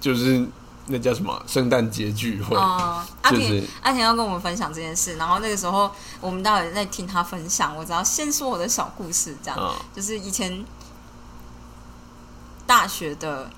[0.00, 0.42] 就是
[0.92, 1.42] 那叫什么？
[1.46, 10.64] 圣诞节聚会，哦，阿就田是阿田要跟我们分享这件事，然后那个时候我们到底在听他分享，我只要先说我的小故事，这样、啊就是以前
[12.66, 13.50] 大学的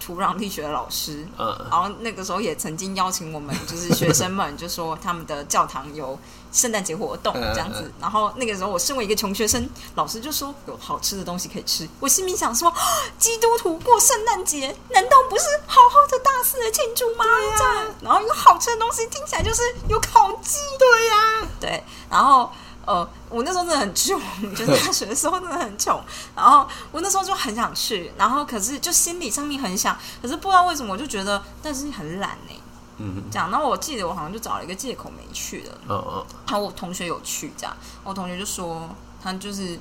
[0.00, 6.18] 土壤力学的老师，嗯然后那个时候也曾经邀请我们，就是学生们，就说他们的教堂有
[6.52, 7.90] 圣诞节活动嗯这样子。
[8.00, 11.88] 然后那个时候我身为一个穷学生，老师就说有好吃的东西可以吃。
[12.00, 12.76] 我心里想说，啊
[13.18, 17.24] 基督徒过圣诞节，难道不是好好的大肆的庆祝吗？
[17.56, 20.58] 这样，然后有好吃的东西，听起来就是有烤鸡。
[20.78, 22.50] 对呀、对，然后。
[22.86, 24.20] 呃，我那时候真的很穷，
[24.54, 26.00] 就是大学的时候真的很穷，
[26.36, 32.54] 然后我那时候就很想去，然后可是就心理上面很想，可是不知道为什么我就觉得，但是很懒呢、
[32.98, 35.72] 嗯这样，然后我记得我好像就找了一个借口没去了。
[35.88, 38.88] 嗯嗯然后我同学有去，这样，我同学就说
[39.22, 39.78] 他就是，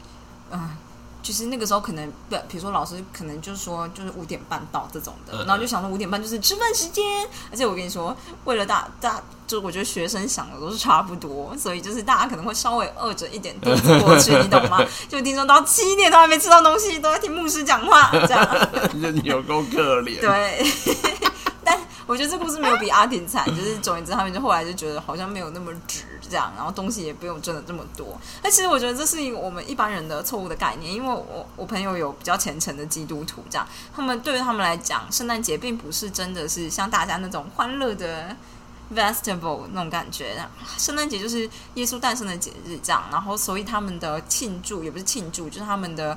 [0.52, 0.70] 嗯、
[1.24, 7.04] 就是那个时候可能不，比如说老师可能就是说就是五点半到这种的，然后就想说五点半就是吃饭时间，
[7.50, 14.80] 而且我跟你说，为了大大，就我觉得学生想的都是差不多，所以就是大家可能会稍微饿着一点肚子过去，你懂吗？
[15.08, 18.70] 就听说到七点都还没吃到东西，都在听牧师讲话，这样。
[18.94, 20.20] 嗯，有够可怜。
[20.20, 20.66] 对，
[21.16, 21.43] 但
[22.06, 28.18] 我觉得这故事没有比阿婷惨， 就是总而言之，他们就后来就觉得好像没有那么值这样，然后东西也不用真的这么多。
[28.42, 38.36] 但其实我觉得这是一个我们一般人的错误的概念，因为我我朋友有比较虔诚的基督徒，这样他们对于他们来讲，圣诞节并不是真的是像大家那种欢乐的。
[38.94, 40.38] festival 那种感觉，
[40.78, 46.16] 圣诞节就是耶稣诞生的节日，这样，然后所以他们的庆祝也不是庆祝，就是他们的，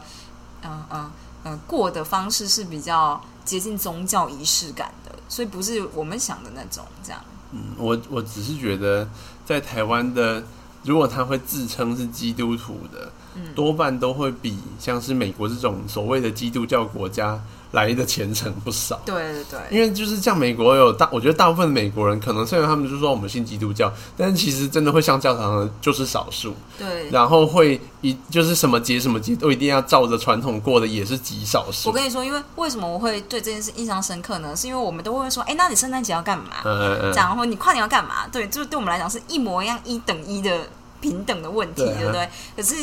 [0.62, 1.10] 嗯嗯
[1.44, 4.92] 嗯，过的方式是比较接近宗教仪式感，
[5.28, 7.20] 所以不是我们想的那种这样。
[7.52, 9.08] 嗯，我我只是觉得，
[9.44, 10.42] 在台湾的，
[10.82, 17.40] 如果他会自称是基督徒的，嗯多半都会比像是美国这种所谓的基督教国家
[17.76, 18.98] 来的虔诚不少。
[19.04, 27.10] 对对对，因为就是像美国有大，我觉得大部分美国人可能虽然他们就说我们信基督教，但是其实真的会上教堂的就是少数，对。
[27.10, 31.90] 然后会一就是什么节什么节都一定要照着传统过的也是极少数。
[31.90, 34.56] 我跟你说，因为为什么我会对这件事印象深刻呢？
[34.56, 36.62] 是因为我们都会说，哎，那你圣诞节要干嘛？
[36.64, 38.26] 嗯嗯嗯，这样，或你跨年要干嘛？
[38.32, 40.66] 对，就是对我们来讲是一模一样、一等一的
[41.00, 42.28] 平等的问题，对不对？
[42.56, 42.74] 可是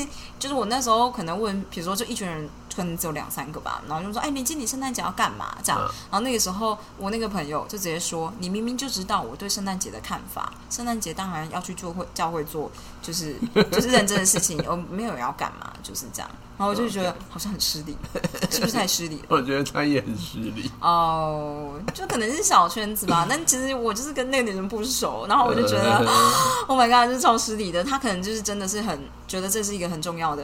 [0.44, 12.70] 就是我那时候可能问，比如说就一群人，可能只有两三个吧，然后就说：“哎，明今你圣诞节要干嘛？”这样，嗯然后那个时候我那个朋友就直接说：“你明明就知道我对圣诞节的看法，圣诞节当然要去做会教会做，
[13.02, 13.38] 就是
[13.72, 17.98] 就是认真的事情，我没有要干嘛，就是这样。”然后我就觉得好像很失礼，
[18.52, 19.26] 是不是太失礼了？
[19.30, 20.70] 我觉得他也很失礼。
[20.80, 25.98] 哦，就可能是小圈子吧，但其实我就是跟那个女人不熟，然后我就觉得、
[26.68, 27.84] o h my god，就是超失礼的。
[27.84, 30.44] 他可能就是真的是很觉得这是一个很重要的，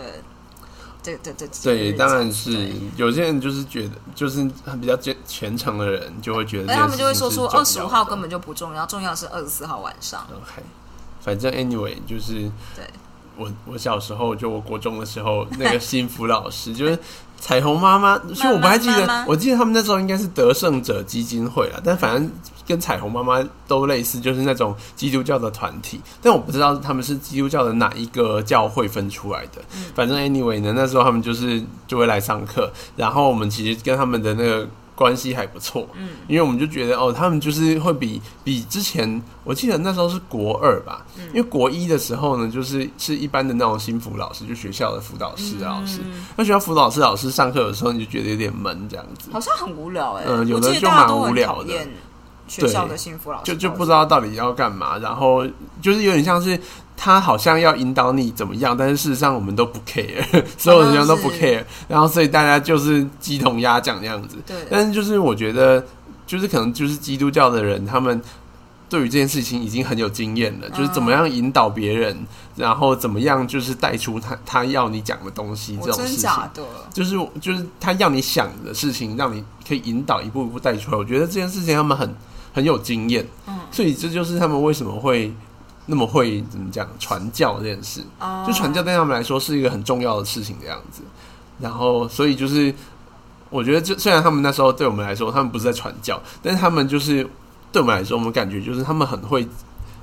[1.04, 4.44] 对对对对，当然是有些人就是觉得，就是
[4.80, 10.26] 比较虔虔诚的人就会觉得他们就会说出二十五号根本就不重要，重要是二十四号晚上。
[10.32, 10.62] OK，
[11.22, 12.90] 反正 anyway 就是对，
[13.40, 17.00] 我我小时候就我国中的时候， 那个幸福老师就是
[17.40, 22.30] 彩虹妈妈，其实我不太记得我记得他们那时候应该是得胜者基金会了，但反正
[22.68, 29.62] 跟彩虹妈妈都类似，就是那种基督教的团体，但我不知道他们是基督教的哪一个教会分出来的。
[29.76, 34.68] 嗯反正 anyway 呢，那时候他们就是就会来上课，然后我们其实跟他们的那个。
[35.00, 41.24] 关系还不错，嗯，因为我们就觉得哦，他们就是会比比之前，我记得那时候是国二吧，嗯。
[41.30, 46.02] 因为国一的时候呢，就是是一般的那种心辅老师，就学校的辅导室的老师。
[46.04, 46.26] 嗯。
[46.36, 51.74] 那学校辅导室老师上课的时候，你就觉得有点闷这样子，好像很无聊哎、嗯有的就蛮无聊的。
[52.50, 55.46] 学校的幸福老师，就就不知道到底要干嘛，然后
[55.84, 56.60] 就是有点像是
[57.02, 60.22] 他好像要引导你怎么样，但是事实上我们都不 care，
[60.58, 64.36] 所有人都不 care，然后所以大家就是鸡同鸭讲那样子。
[64.46, 65.82] 对，但是就是我觉得，
[66.28, 68.22] 就是可能就是基督教的人，他们
[68.90, 72.18] 对于这件事情已经很有经验了，就是怎么样引导别人，
[72.58, 76.30] 然后怎么样就是带出他他要你讲的东西这种事情。
[76.94, 80.98] 就是就是他要你想的事情，让你可以引导一步一步带出来。
[80.98, 82.14] 我觉得这件事情他们很
[82.54, 85.34] 很有经验，嗯，所以这就是他们为什么会
[85.90, 88.02] 那么会怎么讲传教这件事。
[88.20, 91.02] 哦就传教对他们来说是一个很重要的事情的样子。
[91.60, 92.74] 然后，所以就是
[93.50, 97.28] 我觉得，就虽然他们那时候对我们来说，他们不是在传教，但是他们就是
[97.72, 99.46] 对我们来说，我们感觉就是他们很会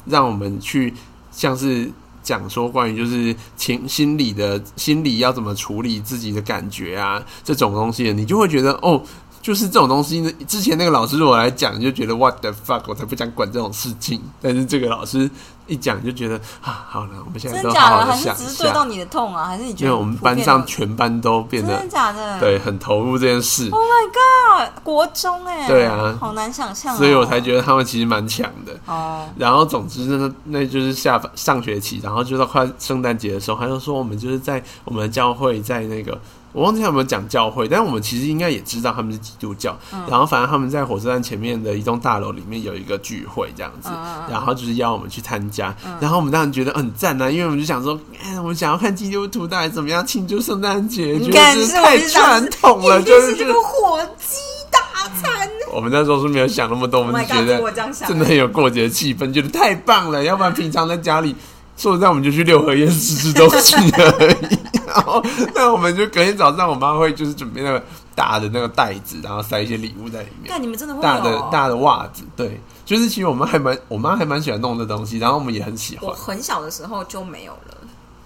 [0.05, 0.93] 让我们去
[1.31, 1.91] 像是。
[2.27, 9.01] 讲说关于就是情心理的心理要怎么处理自己的感觉啊这种东西，你就会觉得哦，
[9.41, 10.35] 就是这种东西。
[10.49, 14.21] 之前那个老师如果来讲，就觉得 what the fuck，我才不想管这种事情。
[14.43, 15.31] 但是这个老师
[15.67, 18.07] 一讲，就觉得啊，好了，我们现在都真的假的？
[18.07, 18.57] 还是只。
[18.57, 19.45] 是对到你的痛啊？
[19.45, 22.41] 还是你觉得因为我们班上全班都变得真的得假的？
[22.41, 28.73] 对很投入这件事，，Oh my god，国中哎，对啊好难想象哦，所以我才觉得他们其实蛮强的。
[28.87, 36.19] 哦，然后总之呢，那就是下上学期，然后就到快圣诞节的时候，他就说我们就是在我们的教会，在那个
[36.57, 39.79] 我忘记他有没有讲教会，但是我们其实应该也知道他们是基督教。
[40.09, 43.91] 然后反正他们在火车站前面的一栋大楼里面有一个聚会这样子，
[44.31, 45.77] 然后就是邀我们去参加。
[46.01, 54.39] 然后我们当然觉得很赞啊，因为我们就想说，哎，我们想要看基督徒到底怎么样庆祝圣诞节，觉得是我就想传统了，就是这个火鸡
[54.71, 55.47] 大餐。
[55.71, 57.73] 我们那时候是没有想那么多，我 Oh 们就觉得
[58.09, 60.25] 真的很有过节的气氛，觉得太棒了。
[60.25, 61.37] 要不然平常在家里，
[61.77, 64.59] 说实在，我们就去六合夜吃吃东西而已。
[64.87, 65.23] 然后，
[65.55, 67.83] 那我们就隔天早上，我妈会就是准备那个
[68.15, 76.15] 大的那个袋子，然后塞一些礼物在里面，但你们真的会大的大的袜子，对，就是其实我们还蛮，我妈还蛮喜欢弄这东西，然后我们也很喜欢我。
[76.15, 77.77] 很小的时候就没有了。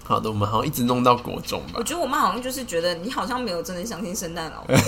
[0.05, 1.83] 好的，我们好像一直弄到国中吧我。
[1.83, 4.81] 觉得我妈好像就是觉得你好像没有真的相信圣诞老人。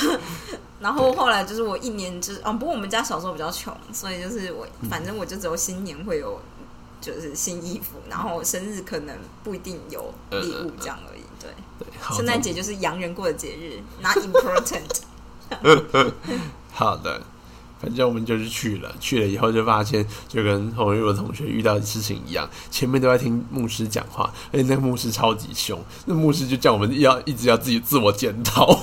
[0.80, 6.40] 然后后来就是我一年就是啊，不过我们家小时候比较穷，所以就是我反正我就只有新年会有
[7.00, 11.22] 就是新衣服，然后生日可能不一定有礼物这样而已。
[11.40, 15.00] 对，对，圣诞节就是洋人过的节日，not important。
[16.72, 17.20] 好的，
[17.80, 28.80] 反正我们就是去了，去了以后就发现，就跟洪玉文同学遇到的事情一样，前面都在听牧师讲话，而且那个牧师超级凶，那牧师就叫我们要一直要自己自我检讨。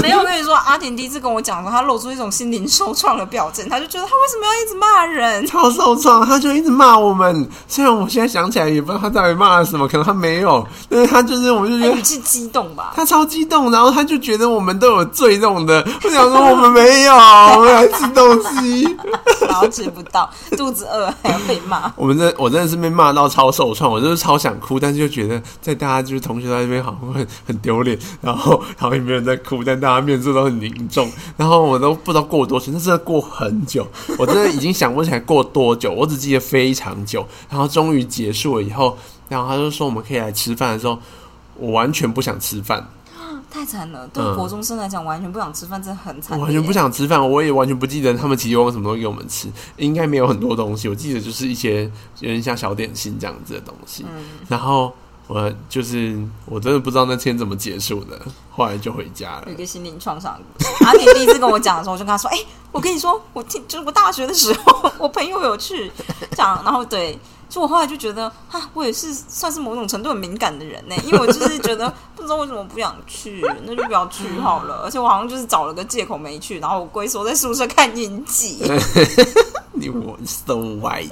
[0.00, 5.46] 没有，我跟你说，阿婷第一次跟我讲的时候，他露出一种心灵受创的表情，他就觉得他为什么要一直骂人？
[5.46, 7.48] 超受创，他就一直骂我们。
[7.68, 12.92] 虽然我现在想起来也不知道他到底骂了什么，可能他没有，但是他就是，我们就觉得他语气激动吧？
[12.96, 15.86] 他超激动，然后他就觉得我们都有罪弄的。
[16.04, 18.96] 我想说我们没有，我们来吃东西。
[19.40, 21.92] 然后吃不到，肚子饿还要被骂。
[21.96, 33.86] 我们真我真的是被骂到超受创，我就是超想哭，但是就觉得在大家就是同学在那边好像会很丢脸，然后然后也没有人在哭，但大家面色都很凝重，然后我都不知道过多久，那真的过很久，
[34.18, 38.96] 我真的已经想不起来过多久，我只记得非常久，然后终于结束了以后，
[39.28, 40.98] 然后他就说我们可以来吃饭的时候，
[41.56, 42.88] 我完全不想吃饭。
[43.52, 44.08] 太惨了。
[44.08, 46.36] 对嗯国中生来讲，完全不想吃饭，真的很惨。
[46.36, 46.72] 我完全不。
[46.72, 49.46] 想吃饭，我也完全不记得他们提供什么东西给我们吃，
[49.76, 51.82] 应该没有很多东西，我记得就是一些
[52.20, 54.06] 有点像小点心这样子的东西。
[54.10, 54.90] 嗯，然后
[55.26, 58.18] 我就是我真的不知道那天怎么结束的，
[58.50, 59.56] 后来就回家了有一。
[59.56, 60.40] 个心灵创伤。
[60.86, 62.38] 阿婷第一次跟我讲的时候，我就跟他说：“哎、
[62.72, 65.92] 我跟你说，我听就是我大学的时候，我朋友有去
[66.34, 67.18] 讲，然后对。”
[67.52, 74.76] 就我后来就觉得，哈，我也是算是某种程度很敏感的人呢，因为我就是觉得 不知道为什么不想去，那就不要去好了。
[74.84, 78.62] 而且我好像就是找了个借口没去，然后我龟缩在宿舍看影集。
[79.72, 81.10] 你我 so wise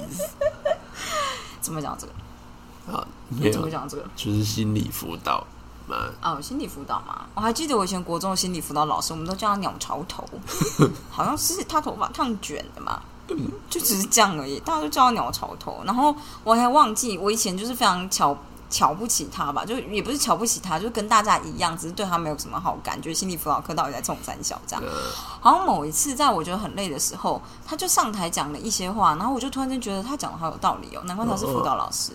[1.61, 2.97] 怎么讲这个？
[2.97, 4.03] 啊，没有怎么，讲这个？
[4.15, 5.45] 就是心理辅导
[5.87, 6.09] 嘛。
[6.23, 10.27] 哦，心理辅导嘛，我还记得我以前国中的心理辅导老师，我们都叫他鸟巢头，
[11.11, 12.99] 好像是他头发烫卷的嘛，
[13.69, 15.81] 就只是这样而已，大家都叫他鸟巢头。
[15.85, 18.37] 然后我还忘记，我以前就是非常瞧
[18.69, 24.83] 瞧不起他吧，就也不是瞧不起他，就跟大家一样，只是对他没有什么好感，觉得心理辅导课到底在冲三小这样。
[25.41, 32.11] 好像某一次在我觉得很累的时候，他就上台讲了一些话，然后我就突然间觉得他讲的好有道理哦，难怪他是辅导老师。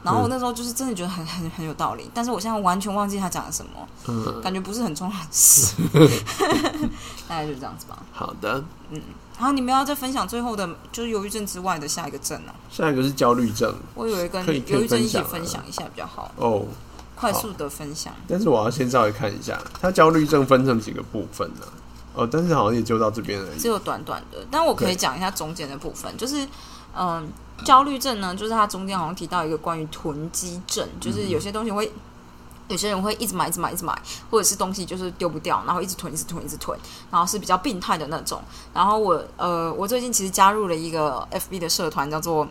[0.00, 5.74] 然后我那时候就是真的觉得很很很有道理，但是我现在完全忘记他讲了什么，嗯，感觉不是很重要的事，
[7.26, 7.98] 大概就是这样子吧。
[8.12, 8.62] 好的。
[8.90, 9.00] 然
[9.46, 16.64] 后你们要再分享最后的，就是忧郁症之外的下一个症呢、下一个是焦虑症我以为跟忧郁症一起分享一下比较好，哦，
[17.14, 18.12] 快速的分享。
[18.26, 21.66] 但是我要先稍微看一下，它焦虑症分成几个部分呢、
[22.14, 23.58] 哦，但是好像也就到这边而已。
[23.58, 26.46] 只有短短的，但我可以对讲一下中间的部分，就是
[26.96, 27.28] 嗯，
[27.64, 31.92] 焦虑症呢，就是它中间好像提到一个关于囤积症，就是有些东西会。
[32.68, 34.00] 有些人会一直买、一直买、一直买，
[34.30, 36.78] 或者是东西就是丢不掉，然后一直囤、一直囤、一直囤，
[37.10, 38.40] 然后是比较病态的那种。
[38.72, 42.46] 然后我呃，我最近其实加入了一个 FB 的社团，叫做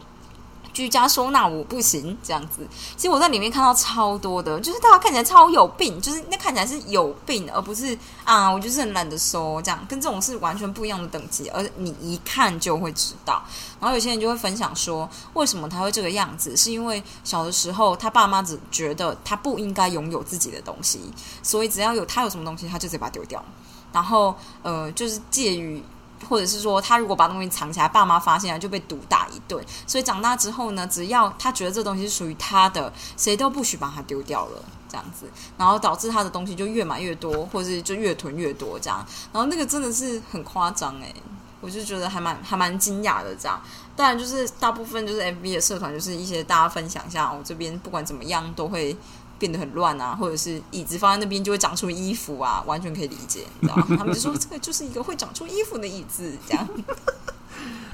[0.78, 2.62] 居家收纳我不行这样子。
[2.96, 13.42] 其实我在里面看到超多的，就是大家看起来超有病，就是那看起来是有病，而不是啊，我就是很懒得收这样，跟这种是完全不一样的等级，而你一看就会知道。
[13.80, 21.02] 然后有些人就会分享说，为什么他会这个样子，是因为小的时候他爸妈只觉得他不应该拥有自己的东西，
[21.42, 23.44] 所以只要有他有什么东西，他就直接把它丢掉。
[23.92, 25.82] 然后呃，就是介于。
[26.30, 29.64] 或者是说，他如果把东西藏起来，爸妈发现了就被毒打一顿。
[29.86, 35.26] 所以长大之后呢，只要他觉得这东西是属于他的，谁都不许把它丢掉了，这样子，
[35.58, 39.06] 然后导致他的东西就越买越多，或者是就越囤越多这样。
[39.34, 41.14] 然后那个真的是很夸张诶，
[41.62, 43.62] 我就觉得还蛮还蛮惊讶的这样。
[43.96, 48.96] 当然，就是大部分就是 FB 的社团，就是一些大家分享一下，我这边不管怎么样都会
[49.40, 53.96] 变得很乱啊，或者是椅子放在那边就会长出衣服啊，完全可以理解，你知道吗？
[54.00, 56.68] 他们就说这个就是一个会长出衣服的椅子，这样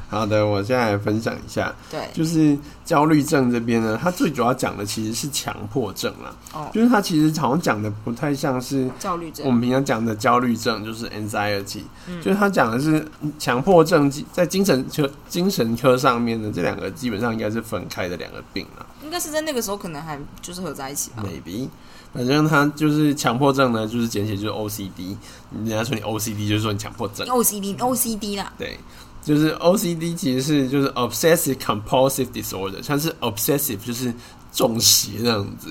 [0.10, 6.36] 好的，我现在来分享一下，对就是焦虑症这边呢，它最主要讲的其实是强迫症啦。
[6.54, 11.82] 哦就是它其实好像讲的不太像是焦虑症我们平常讲的焦虑症，就是 anxiety，、
[12.22, 13.04] 就是嗯他讲的是
[13.40, 18.86] 强迫症，在精神科精神科上面呢，这两个基本上应该是分开的两个病啦。
[19.14, 21.24] 应该是在那个时候可能还就是合在一起吧。
[21.24, 21.70] maybe，
[22.12, 25.16] 反正他就是强迫症呢，就是简写就是 OCD。
[25.54, 27.28] 人家说你 OCD，就是说你强迫症。
[27.28, 28.80] OCD OCD 啦，对，
[29.24, 34.12] 就是 OCD 其实是就是 Obsessive Compulsive Disorder，像是 Obsessive 就是
[34.52, 35.70] 中邪这样子。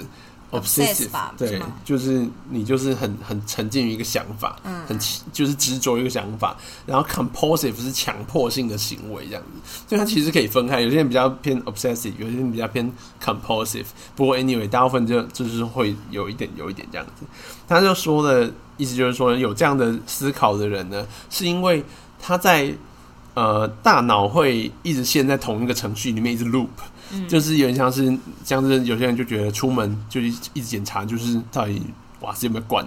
[0.52, 4.98] Obsess 吧对就是你就是很很沉浸于一个想法，嗯很
[5.32, 13.86] 就是执着一个想法，然后 compulsive 是强迫性的行为这样子，所以它其实可以分开，有些人比较偏 obsessive，有些人比较偏 compulsive。
[14.14, 17.24] 不过 anyway，大部分就就是会有一点有一点这样子。
[17.66, 21.82] 他就说的意思就是说，有这样的思考的人呢，是因为
[22.20, 22.70] 他在
[23.32, 26.68] 呃大脑会一直陷在同一个程序里面一直 loop。
[27.28, 31.82] 就是有点像是，像是有些人就觉得出门就一直检查，就是到底
[32.20, 32.86] 瓦斯有没有关，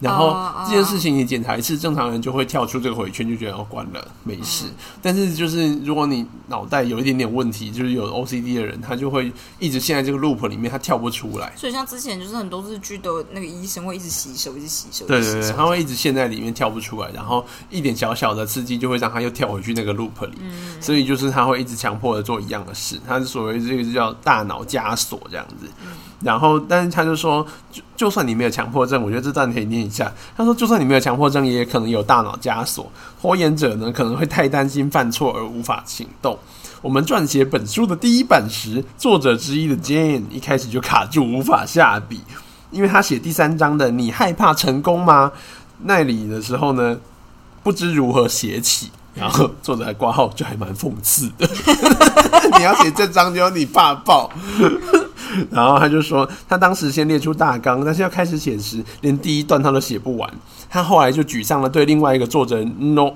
[0.00, 0.36] 然后
[0.68, 4.66] 这件事情你检查一次，正常人就会跳出这个回圈，就觉得哦关了没事。
[5.00, 11.52] 但是就是如果你脑袋有一点点问题，就是有 OCD 的人，他就会一直陷在这个 loop 里面，他跳不出来。
[11.56, 20.38] 所以像之前就是很多日剧的那个医生会一直洗手，一直洗手，对对对，他会一直陷在里面跳不出来，然后一点小小的刺激就会让他又跳回去那个 loop 里，
[20.80, 25.66] 所以就是他会一直强迫的做一样的事，他是所谓这个叫大脑枷锁这样子。
[26.20, 30.10] 然后，但是他就说，就就算你没有强迫症，我觉得这段可以念一下。
[30.36, 32.90] 他说，就算你没有强迫症，也可能有大脑枷锁。
[33.20, 36.38] 拖延者呢，可能会太担心犯错而无法行动。
[36.80, 42.20] 我们撰写本书的第一版时，作者之一的 Jane 一开始就卡住，无法下笔。
[42.70, 45.30] 因为他写第三章的“你害怕成功吗”
[45.84, 46.96] 那里的时候呢，
[47.62, 51.48] 不知如何写起，然后作者还挂号，就还蛮讽刺的。
[52.58, 54.30] 你要写这章，就要你怕爆。
[55.50, 60.30] 然后他就说，他当时先列出大纲，但是要开始写时，连第一段他都写不完。
[60.68, 63.12] 他后来就沮丧了，对另外一个作者 No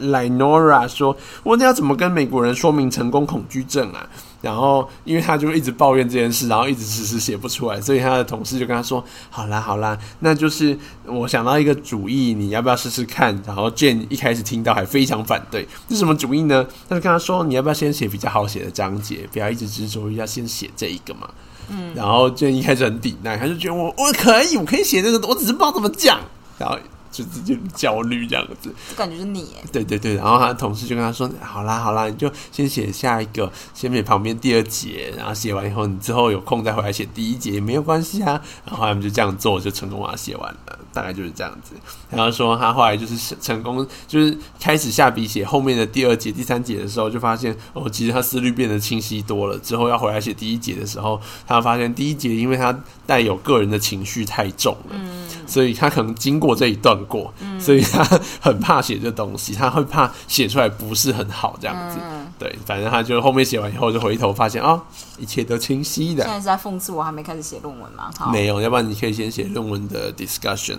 [0.00, 4.08] Linora 说：“我要怎么跟美国人说明成功恐惧症啊？”
[4.40, 16.66] 然后，因为他就一直抱怨这件事，然后一直迟迟写不出来，所以他的同事就跟他说：“好啦，好啦，那就是我想到一个主意，你要不要试试看？”然后 Jane 一开始听到还非常反对，是什么主意呢？
[16.88, 21.28] 他就跟他说：“你要不要先写比较好写的章节，不要一直执着于要先写这一个嘛？”
[21.68, 26.20] 嗯，然后 Jane 一开始很抵赖，他就觉得我我可以，我可以写这个，我只是不知道怎么讲，
[26.58, 26.78] 然后。
[27.14, 29.46] 就自己焦虑这样子，这感觉是你。
[29.70, 41.74] 对对对，然后他的同事就跟他说：“好啦好啦，你就先写下一个，先写旁边第二节，然后写完以后，你之后有空再回来写第一节也没有关系啊。”然后他们就这样做，就成功把它写完了，大概就是这样子。
[42.08, 49.58] 然后说他后来就是成功，就是开始下笔写后面的第二节、第三节的时候，就发现哦，其实他思虑变得清晰多了。
[49.58, 52.74] 之后要回来写第一节的时候，他发现第一节因为他
[53.06, 56.94] 带有个人的情绪太重了，嗯，所以他可能经过这一段。
[57.06, 58.02] 过，所以他
[58.40, 61.98] 很怕写这东西，他会怕写出来不是很好这样子。
[62.38, 64.80] 对，反正他就后面写完以后，就回头发现啊，
[65.18, 66.24] 一切都清晰的。
[66.24, 68.10] 现在是在讽刺我还没开始写论文吗？
[68.32, 70.78] 没有，要不然你可以先写论文的 discussion。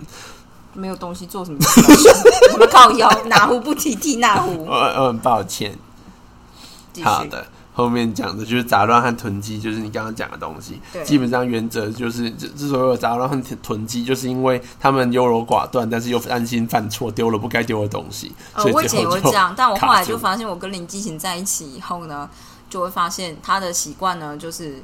[0.73, 1.57] 没有东西做什么？
[2.53, 4.65] 我们靠腰，哪壶不提提哪壶。
[4.65, 5.77] 我 很抱歉。
[7.03, 7.45] 好的。
[7.73, 10.79] 后面讲的就是杂乱和囤积，就是你刚刚讲的东西。
[11.03, 18.31] 基本上原则就是之之所以有杂乱和囤积，就是因为他们优柔寡断，但是又担心犯错，丢了不该丢的东西。
[18.53, 22.29] 呃，我以前也会这样，但我后来就发现，我跟林继行在一起以后呢，
[22.69, 24.81] 就会发现他的习惯呢，就是。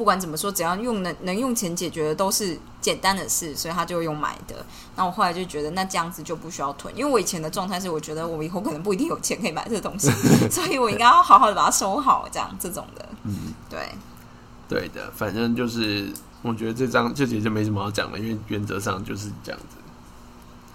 [0.00, 4.64] 不管怎么说，只要用能能用钱解决的都是简单的事，所以他就用买的。
[4.96, 10.10] 那我后来就觉得，那这样子就不需要囤，因为我以前的状态是，我觉得我以后可能不一定有钱可以买这东西，
[10.48, 13.06] 所以我应该要好好的把它收好，这样这种的。
[13.24, 13.90] 嗯，对，
[14.66, 19.76] 对的，反正就是我觉得这张这节就没什么好讲的，因为原则上就是这样子。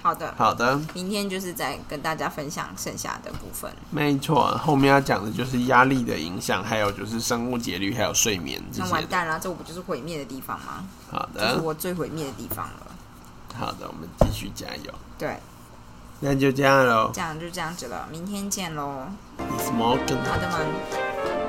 [0.05, 3.71] 好的，好的，明天就是再跟大家分享剩下的部分。
[3.89, 8.61] 没错，后面要讲的就是压力的影响，还有就是生物节律，还有睡眠。
[8.77, 10.85] 那完蛋了，这我不就是毁灭的地方吗？
[11.09, 12.87] 好的，这是我最毁灭的地方了。
[13.55, 14.93] 好的，我们继续加油。
[15.17, 15.39] 对，
[16.19, 17.09] 那就这样喽。
[17.11, 19.07] 这样就这样子了，明天见喽。
[19.57, 20.05] Smoke。
[20.23, 21.44] 好的吗？